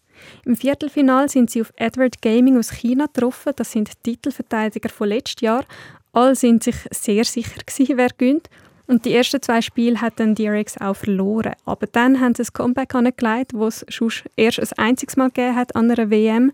Im 0.46 0.56
Viertelfinal 0.56 1.30
sind 1.30 1.50
sie 1.50 1.62
auf 1.62 1.74
Edward 1.76 2.22
Gaming 2.22 2.58
aus 2.58 2.72
China 2.72 3.06
getroffen. 3.06 3.54
Das 3.56 3.72
sind 3.72 3.92
Titelverteidiger 4.04 4.90
von 4.90 5.10
letztes 5.10 5.42
Jahr. 5.42 5.66
Alle 6.12 6.36
sind 6.36 6.64
sich 6.64 6.76
sehr 6.92 7.24
sicher 7.24 7.62
gewesen, 7.66 7.98
wer 7.98 8.10
gönnt. 8.18 8.50
Und 8.88 9.06
die 9.06 9.14
ersten 9.14 9.42
zwei 9.42 9.62
Spiele 9.62 10.02
hat 10.02 10.20
dann 10.20 10.34
DRX 10.34 10.80
auch 10.80 10.96
verloren. 10.96 11.54
Aber 11.64 11.86
dann 11.86 12.20
haben 12.20 12.34
sie 12.34 12.42
ein 12.42 12.54
Comeback 12.54 12.96
angelegt, 12.96 13.52
das 13.54 13.86
es 13.88 14.24
erst 14.36 14.60
ein 14.60 14.86
einziges 14.86 15.16
Mal 15.16 15.28
gegeben 15.28 15.56
hat 15.56 15.76
an 15.76 15.92
einer 15.92 16.10
WM. 16.10 16.52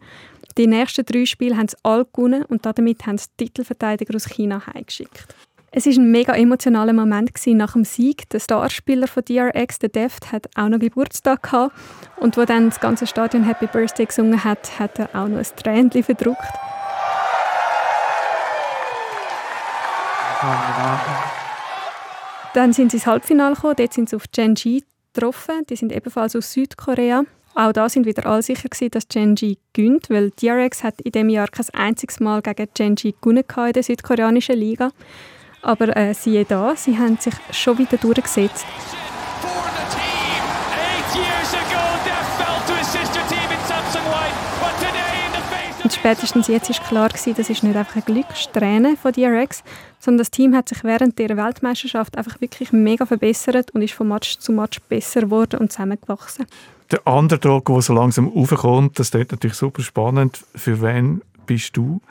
Die 0.58 0.68
nächsten 0.68 1.06
drei 1.06 1.26
Spiele 1.26 1.56
haben 1.56 1.70
sie 1.70 1.78
alle 1.84 2.06
gewonnen 2.06 2.44
und 2.44 2.66
damit 2.66 3.06
haben 3.06 3.18
sie 3.18 3.28
Titelverteidiger 3.38 4.16
aus 4.16 4.26
China 4.26 4.62
heimgeschickt. 4.68 5.34
Es 5.78 5.86
war 5.86 5.92
ein 5.92 6.10
mega 6.10 6.34
emotionaler 6.34 6.94
Moment 6.94 7.32
nach 7.48 7.74
dem 7.74 7.84
Sieg. 7.84 8.30
Der 8.30 8.40
Starspieler 8.40 9.08
von 9.08 9.26
DRX, 9.26 9.78
der 9.80 9.90
Deft, 9.90 10.32
hat 10.32 10.48
auch 10.56 10.70
noch 10.70 10.80
Geburtstag 10.80 11.44
gehabt. 11.44 11.76
Und 12.16 12.38
wo 12.38 12.46
dann 12.46 12.70
das 12.70 12.80
ganze 12.80 13.06
Stadion 13.06 13.44
Happy 13.44 13.68
Birthday 13.68 14.06
gesungen 14.06 14.42
hat, 14.42 14.80
hat 14.80 14.98
er 15.00 15.10
auch 15.10 15.28
noch 15.28 15.40
ein 15.40 15.46
Tränchen 15.62 16.02
verdruckt. 16.02 16.40
Dann 22.54 22.72
sind 22.72 22.92
sie 22.92 22.98
ins 22.98 23.06
Halbfinale 23.06 23.56
gekommen. 23.56 23.76
Dort 23.76 23.92
sind 23.92 24.10
sie 24.10 24.16
auf 24.16 24.24
Genji 24.32 24.86
getroffen. 25.14 25.66
Die 25.70 25.76
sind 25.76 25.92
ebenfalls 25.92 26.38
aus 26.38 26.54
Südkorea. 26.54 27.26
Auch 27.54 27.74
da 27.74 27.90
sind 27.90 28.06
wieder 28.06 28.26
alle 28.26 28.44
sicher 28.44 28.70
gewesen, 28.70 28.92
dass 28.92 29.10
Genji 29.10 29.58
gönnt, 29.74 30.10
weil 30.10 30.32
DRX 30.32 30.86
hat 30.86 31.02
in 31.02 31.12
dem 31.12 31.28
Jahr 31.28 31.50
kein 31.50 31.68
einziges 31.74 32.22
Mal 32.22 32.42
gegen 32.42 32.70
Genji 32.74 33.14
gewonnen 33.20 33.44
in 33.58 33.74
der 33.74 33.84
südkoreanischen 33.84 34.56
Liga. 34.56 34.92
Aber 35.62 35.96
äh, 35.96 36.14
siehe 36.14 36.46
da, 36.46 36.76
sie 36.76 36.98
haben 36.98 37.18
sich 37.18 37.34
schon 37.52 37.78
wieder 37.78 37.98
durchgesetzt. 37.98 38.66
Und 45.86 45.94
spätestens 45.94 46.48
jetzt 46.48 46.68
ist 46.72 46.84
klar 46.84 47.10
gewesen, 47.10 47.36
das 47.38 47.48
ist 47.48 47.62
nicht 47.62 47.76
einfach 47.76 47.96
eine 47.98 48.06
Glückssträhne 48.06 48.98
von 48.98 49.12
DRX, 49.12 49.64
sondern 50.00 50.18
das 50.18 50.32
Team 50.32 50.56
hat 50.56 50.68
sich 50.68 50.84
während 50.84 51.20
der 51.20 51.38
Weltmeisterschaft 51.38 52.18
einfach 52.18 52.42
wirklich 52.42 52.72
mega 52.72 53.06
verbessert 53.06 53.70
und 53.70 53.84
ist 53.84 53.94
von 53.94 54.08
Match 54.08 54.40
zu 54.40 54.52
Match 54.52 54.80
besser 54.90 55.22
geworden 55.22 55.60
und 55.60 55.72
zusammengewachsen. 55.72 56.48
Der 56.90 57.06
Underdog, 57.06 57.66
der 57.66 57.82
so 57.84 57.94
langsam 57.94 58.36
aufkommt, 58.36 58.98
das 58.98 59.10
ist 59.10 59.32
natürlich 59.32 59.58
super 59.58 59.84
spannend. 59.84 60.44
Für 60.56 60.82
wen 60.82 61.22
bist 61.46 61.78
du? 61.78 62.02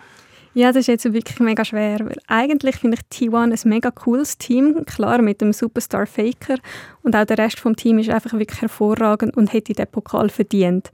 Ja, 0.56 0.68
das 0.68 0.82
ist 0.82 0.86
jetzt 0.86 1.12
wirklich 1.12 1.40
mega 1.40 1.64
schwer, 1.64 1.98
weil 1.98 2.18
eigentlich 2.28 2.76
finde 2.76 2.96
ich 2.96 3.28
T1 3.28 3.34
ein 3.64 3.68
mega 3.68 3.90
cooles 3.90 4.38
Team, 4.38 4.84
klar 4.86 5.20
mit 5.20 5.40
dem 5.40 5.52
Superstar 5.52 6.06
Faker 6.06 6.58
und 7.02 7.16
auch 7.16 7.24
der 7.24 7.38
Rest 7.38 7.58
vom 7.58 7.74
Team 7.74 7.98
ist 7.98 8.08
einfach 8.08 8.34
wirklich 8.34 8.60
hervorragend 8.60 9.36
und 9.36 9.52
hätte 9.52 9.72
den 9.72 9.88
Pokal 9.88 10.30
verdient. 10.30 10.92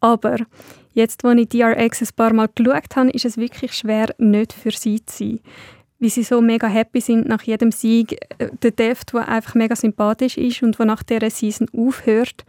Aber 0.00 0.36
jetzt, 0.92 1.24
als 1.24 1.40
ich 1.40 1.48
DRX 1.48 2.02
ein 2.02 2.08
paar 2.16 2.34
Mal 2.34 2.50
geschaut 2.54 2.96
habe, 2.96 3.10
ist 3.10 3.24
es 3.24 3.38
wirklich 3.38 3.72
schwer, 3.72 4.14
nicht 4.18 4.52
für 4.52 4.72
sie 4.72 5.04
zu 5.06 5.24
sein. 5.24 5.40
Wie 5.98 6.10
sie 6.10 6.22
so 6.22 6.42
mega 6.42 6.68
happy 6.68 7.00
sind 7.00 7.26
nach 7.26 7.42
jedem 7.42 7.72
Sieg. 7.72 8.18
Der 8.62 8.70
Deft, 8.70 9.14
der 9.14 9.26
einfach 9.26 9.54
mega 9.54 9.74
sympathisch 9.74 10.36
ist 10.36 10.62
und 10.62 10.78
der 10.78 10.86
nach 10.86 11.02
dieser 11.02 11.30
Season 11.30 11.66
aufhört 11.74 12.44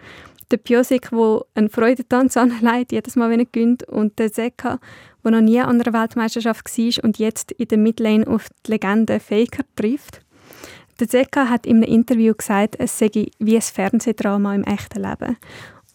der 0.52 0.58
Piosik, 0.58 1.10
der 1.12 1.42
einen 1.56 1.70
Freudentanz 1.70 2.38
anlegt, 2.38 2.92
jedes 2.92 3.16
Mal, 3.16 3.30
wenn 3.30 3.40
er 3.40 3.46
gönnt, 3.46 3.84
und 3.84 4.18
der 4.20 4.32
Zeka, 4.32 4.80
der 5.24 5.32
noch 5.32 5.42
nie 5.42 5.60
an 5.60 5.82
einer 5.82 5.94
Weltmeisterschaft 5.94 6.66
war 6.66 7.04
und 7.04 7.20
jetzt 7.20 7.52
in 7.54 7.68
der 7.68 7.78
Midlane 7.78 8.28
auf 8.28 8.48
die 8.66 8.72
Legende 8.72 9.20
Faker 9.20 9.64
trifft. 9.76 10.22
Der 11.00 11.08
Zeka 11.08 11.48
hat 11.48 11.66
in 11.66 11.78
einem 11.78 11.84
Interview 11.84 12.34
gesagt, 12.34 12.76
es 12.78 13.00
sei 13.00 13.10
wie 13.40 13.56
ein 13.56 13.62
Fernsehdrama 13.62 14.54
im 14.54 14.64
echten 14.66 15.02
Leben. 15.02 15.38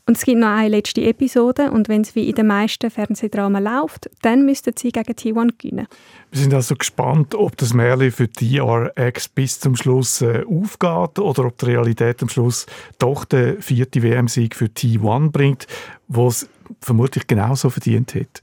Und 0.06 0.18
es 0.18 0.24
gibt 0.24 0.38
noch 0.38 0.48
eine 0.48 0.68
letzte 0.68 1.00
Episode 1.02 1.70
und 1.70 1.88
wenn 1.88 2.02
es 2.02 2.14
wie 2.14 2.28
in 2.28 2.34
den 2.34 2.46
meisten 2.46 2.90
Fernsehdramen 2.90 3.64
läuft, 3.64 4.10
dann 4.20 4.44
müssten 4.44 4.74
sie 4.76 4.92
gegen 4.92 5.12
T1 5.14 5.54
gewinnen. 5.56 5.86
Wir 6.30 6.40
sind 6.40 6.52
also 6.52 6.76
gespannt, 6.76 7.34
ob 7.34 7.56
das 7.56 7.72
Märchen 7.72 8.12
für 8.12 8.28
DRX 8.28 9.28
bis 9.28 9.60
zum 9.60 9.76
Schluss 9.76 10.20
äh, 10.20 10.44
aufgeht 10.44 11.18
oder 11.18 11.46
ob 11.46 11.56
die 11.56 11.66
Realität 11.66 12.20
am 12.20 12.28
Schluss 12.28 12.66
doch 12.98 13.24
den 13.24 13.62
vierten 13.62 14.02
WM-Sieg 14.02 14.54
für 14.54 14.66
T1 14.66 15.30
bringt, 15.30 15.66
was 16.08 16.50
vermutlich 16.80 17.26
genauso 17.26 17.70
verdient 17.70 18.14
hat. 18.14 18.42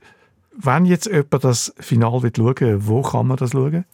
Wenn 0.63 0.85
jetzt 0.85 1.07
jemand 1.07 1.43
das 1.43 1.73
Finale 1.79 2.31
schauen 2.35 2.87
wo 2.87 3.01
kann 3.01 3.27
man 3.27 3.37
das 3.37 3.51
schauen? 3.51 3.85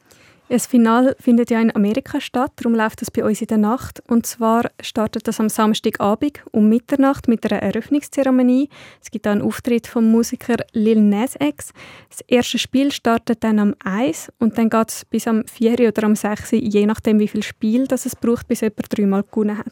Das 0.49 0.65
Finale 0.65 1.15
findet 1.19 1.49
ja 1.49 1.59
in 1.59 1.75
Amerika 1.75 2.21
statt, 2.21 2.53
darum 2.55 2.73
läuft 2.73 3.01
das 3.01 3.11
bei 3.11 3.23
uns 3.23 3.41
in 3.41 3.47
der 3.47 3.57
Nacht. 3.57 4.01
Und 4.07 4.25
zwar 4.25 4.69
startet 4.81 5.27
das 5.27 5.41
am 5.41 5.49
Samstagabend 5.49 6.41
um 6.51 6.69
Mitternacht 6.69 7.27
mit 7.27 7.49
einer 7.49 7.61
Eröffnungszeremonie. 7.61 8.69
Es 9.01 9.11
gibt 9.11 9.27
einen 9.27 9.41
Auftritt 9.41 9.87
vom 9.87 10.09
Musiker 10.09 10.57
Lil 10.71 11.01
Nas 11.01 11.35
X. 11.39 11.73
Das 12.09 12.21
erste 12.27 12.59
Spiel 12.59 12.93
startet 12.93 13.43
dann 13.43 13.59
am 13.59 13.75
1 13.83 14.31
und 14.39 14.57
dann 14.57 14.69
geht 14.69 14.89
es 14.89 15.05
bis 15.05 15.27
am 15.27 15.45
4 15.45 15.89
oder 15.89 16.03
am 16.03 16.15
6, 16.15 16.51
je 16.51 16.85
nachdem 16.85 17.19
wie 17.19 17.27
viel 17.27 17.43
Spiel 17.43 17.85
das 17.85 18.05
es 18.05 18.15
braucht, 18.15 18.47
bis 18.47 18.61
jemand 18.61 18.97
dreimal 18.97 19.23
gewonnen 19.23 19.57
hat. 19.57 19.67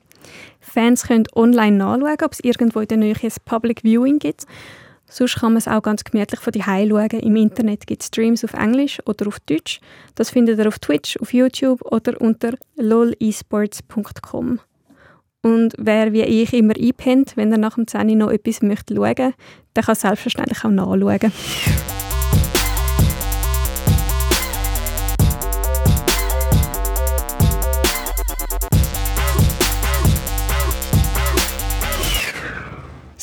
Fans 0.60 1.08
können 1.08 1.26
online 1.36 1.78
nachschauen, 1.78 2.18
ob 2.24 2.34
es 2.34 2.42
irgendwo 2.42 2.82
in 2.82 2.88
der 2.88 2.98
Nähe 2.98 3.16
ein 3.22 3.32
Public 3.46 3.82
Viewing 3.84 4.20
gibt. 4.20 4.46
Sonst 5.18 5.38
kann 5.38 5.54
man 5.54 5.60
es 5.60 5.68
auch 5.70 5.82
ganz 5.82 6.04
gemütlich 6.04 6.42
von 6.42 6.52
daheim 6.52 6.90
schauen. 6.90 7.22
Im 7.22 7.38
Internet 7.38 7.88
gibt 7.88 8.02
es 8.02 8.08
Streams 8.10 8.44
auf 8.44 8.52
Englisch 8.52 9.00
oder 9.06 9.28
auf 9.28 9.40
Deutsch. 9.40 9.80
Das 10.16 10.30
findet 10.30 10.60
ihr 10.60 10.68
auf 10.68 10.78
Twitch, 10.78 11.16
auf 11.22 11.34
YouTube 11.34 11.82
oder 11.90 12.20
unter 12.20 12.56
lolesports.com. 12.76 14.60
Und 15.42 15.74
wer 15.78 16.12
wie 16.12 16.24
ich 16.24 16.52
immer 16.52 16.74
einpennt, 16.76 17.38
wenn 17.38 17.50
er 17.50 17.58
nach 17.58 17.76
dem 17.76 17.88
10 17.88 18.18
noch 18.18 18.30
etwas 18.30 18.62
möchte 18.62 18.94
schauen, 18.94 19.34
der 19.74 19.84
kann 19.84 19.96
selbstverständlich 19.96 20.66
auch 20.66 20.70
nachschauen. 20.70 21.32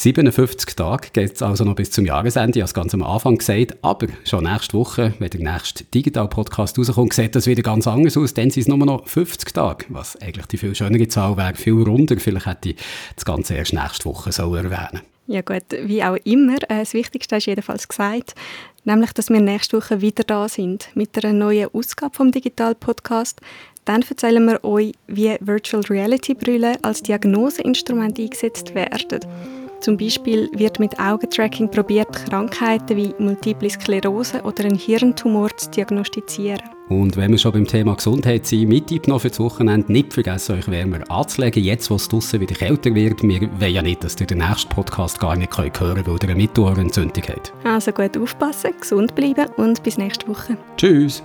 57 0.02 0.74
Tage 0.74 1.10
geht 1.12 1.34
es 1.34 1.42
also 1.42 1.62
noch 1.62 1.76
bis 1.76 1.92
zum 1.92 2.04
Jahresende, 2.04 2.58
ich 2.58 2.62
habe 2.62 2.66
es 2.66 2.74
ganz 2.74 2.92
am 2.92 3.04
Anfang 3.04 3.38
gesagt, 3.38 3.76
aber 3.82 4.08
schon 4.24 4.42
nächste 4.42 4.76
Woche, 4.76 5.14
wenn 5.20 5.30
der 5.30 5.40
nächste 5.40 5.84
Digital-Podcast 5.84 6.76
rauskommt, 6.76 7.12
sieht 7.12 7.36
das 7.36 7.46
wieder 7.46 7.62
ganz 7.62 7.86
anders 7.86 8.16
aus, 8.16 8.34
dann 8.34 8.50
sind 8.50 8.62
es 8.62 8.68
nur 8.68 8.78
noch 8.78 9.06
50 9.06 9.54
Tage, 9.54 9.84
was 9.90 10.20
eigentlich 10.20 10.46
die 10.46 10.56
viel 10.56 10.74
schönere 10.74 11.06
Zahl 11.06 11.36
wäre, 11.36 11.54
viel 11.54 11.80
runder, 11.80 12.16
vielleicht 12.18 12.46
hätte 12.46 12.70
ich 12.70 12.76
das 13.14 13.24
Ganze 13.24 13.54
erst 13.54 13.74
nächste 13.74 14.06
Woche 14.06 14.32
so 14.32 14.52
erwähnen. 14.56 15.02
Ja 15.28 15.40
gut, 15.40 15.62
wie 15.84 16.02
auch 16.02 16.16
immer, 16.24 16.56
äh, 16.64 16.80
das 16.80 16.94
Wichtigste 16.94 17.36
ist 17.36 17.46
jedenfalls 17.46 17.86
gesagt, 17.86 18.34
nämlich, 18.82 19.12
dass 19.12 19.30
wir 19.30 19.40
nächste 19.40 19.76
Woche 19.76 20.00
wieder 20.00 20.24
da 20.24 20.48
sind 20.48 20.88
mit 20.96 21.16
einer 21.24 21.32
neuen 21.32 21.68
Ausgabe 21.72 22.16
vom 22.16 22.32
Digital-Podcast. 22.32 23.40
Dann 23.84 24.02
erzählen 24.02 24.44
wir 24.46 24.64
euch, 24.64 24.94
wie 25.06 25.36
Virtual 25.38 25.84
Reality 25.84 26.34
Brille 26.34 26.74
als 26.82 27.04
Diagnoseinstrument 27.04 28.18
eingesetzt 28.18 28.74
werden. 28.74 29.61
Zum 29.82 29.96
Beispiel 29.96 30.48
wird 30.54 30.78
mit 30.78 31.00
Augentracking 31.00 31.68
probiert, 31.68 32.12
Krankheiten 32.28 32.96
wie 32.96 33.12
Multiple 33.18 33.68
Sklerose 33.68 34.40
oder 34.42 34.64
einen 34.64 34.78
Hirntumor 34.78 35.50
zu 35.56 35.70
diagnostizieren. 35.70 36.62
Und 36.88 37.16
wenn 37.16 37.32
wir 37.32 37.38
schon 37.38 37.50
beim 37.50 37.66
Thema 37.66 37.96
Gesundheit 37.96 38.46
sind, 38.46 38.68
mit 38.68 38.86
Tipp 38.86 39.08
noch 39.08 39.22
für 39.22 39.30
das 39.30 39.40
Wochenende, 39.40 39.90
nicht 39.90 40.12
vergessen, 40.12 40.56
euch 40.56 40.70
wärmer 40.70 41.00
anzulegen, 41.10 41.64
jetzt 41.64 41.90
wo 41.90 41.96
es 41.96 42.06
draussen 42.06 42.40
wieder 42.40 42.54
kälter 42.54 42.94
wird. 42.94 43.24
Wir 43.24 43.40
wollen 43.60 43.74
ja 43.74 43.82
nicht, 43.82 44.04
dass 44.04 44.20
ihr 44.20 44.26
den 44.28 44.38
nächsten 44.38 44.68
Podcast 44.68 45.18
gar 45.18 45.34
nicht 45.34 45.58
hören 45.58 45.72
könnt, 45.72 46.06
weil 46.06 46.14
ihr 46.14 46.28
eine 46.28 46.34
Mittelohrentzündung 46.36 47.24
habt. 47.28 47.52
Also 47.64 47.90
gut 47.90 48.16
aufpassen, 48.16 48.70
gesund 48.78 49.16
bleiben 49.16 49.46
und 49.56 49.82
bis 49.82 49.98
nächste 49.98 50.28
Woche. 50.28 50.56
Tschüss! 50.76 51.24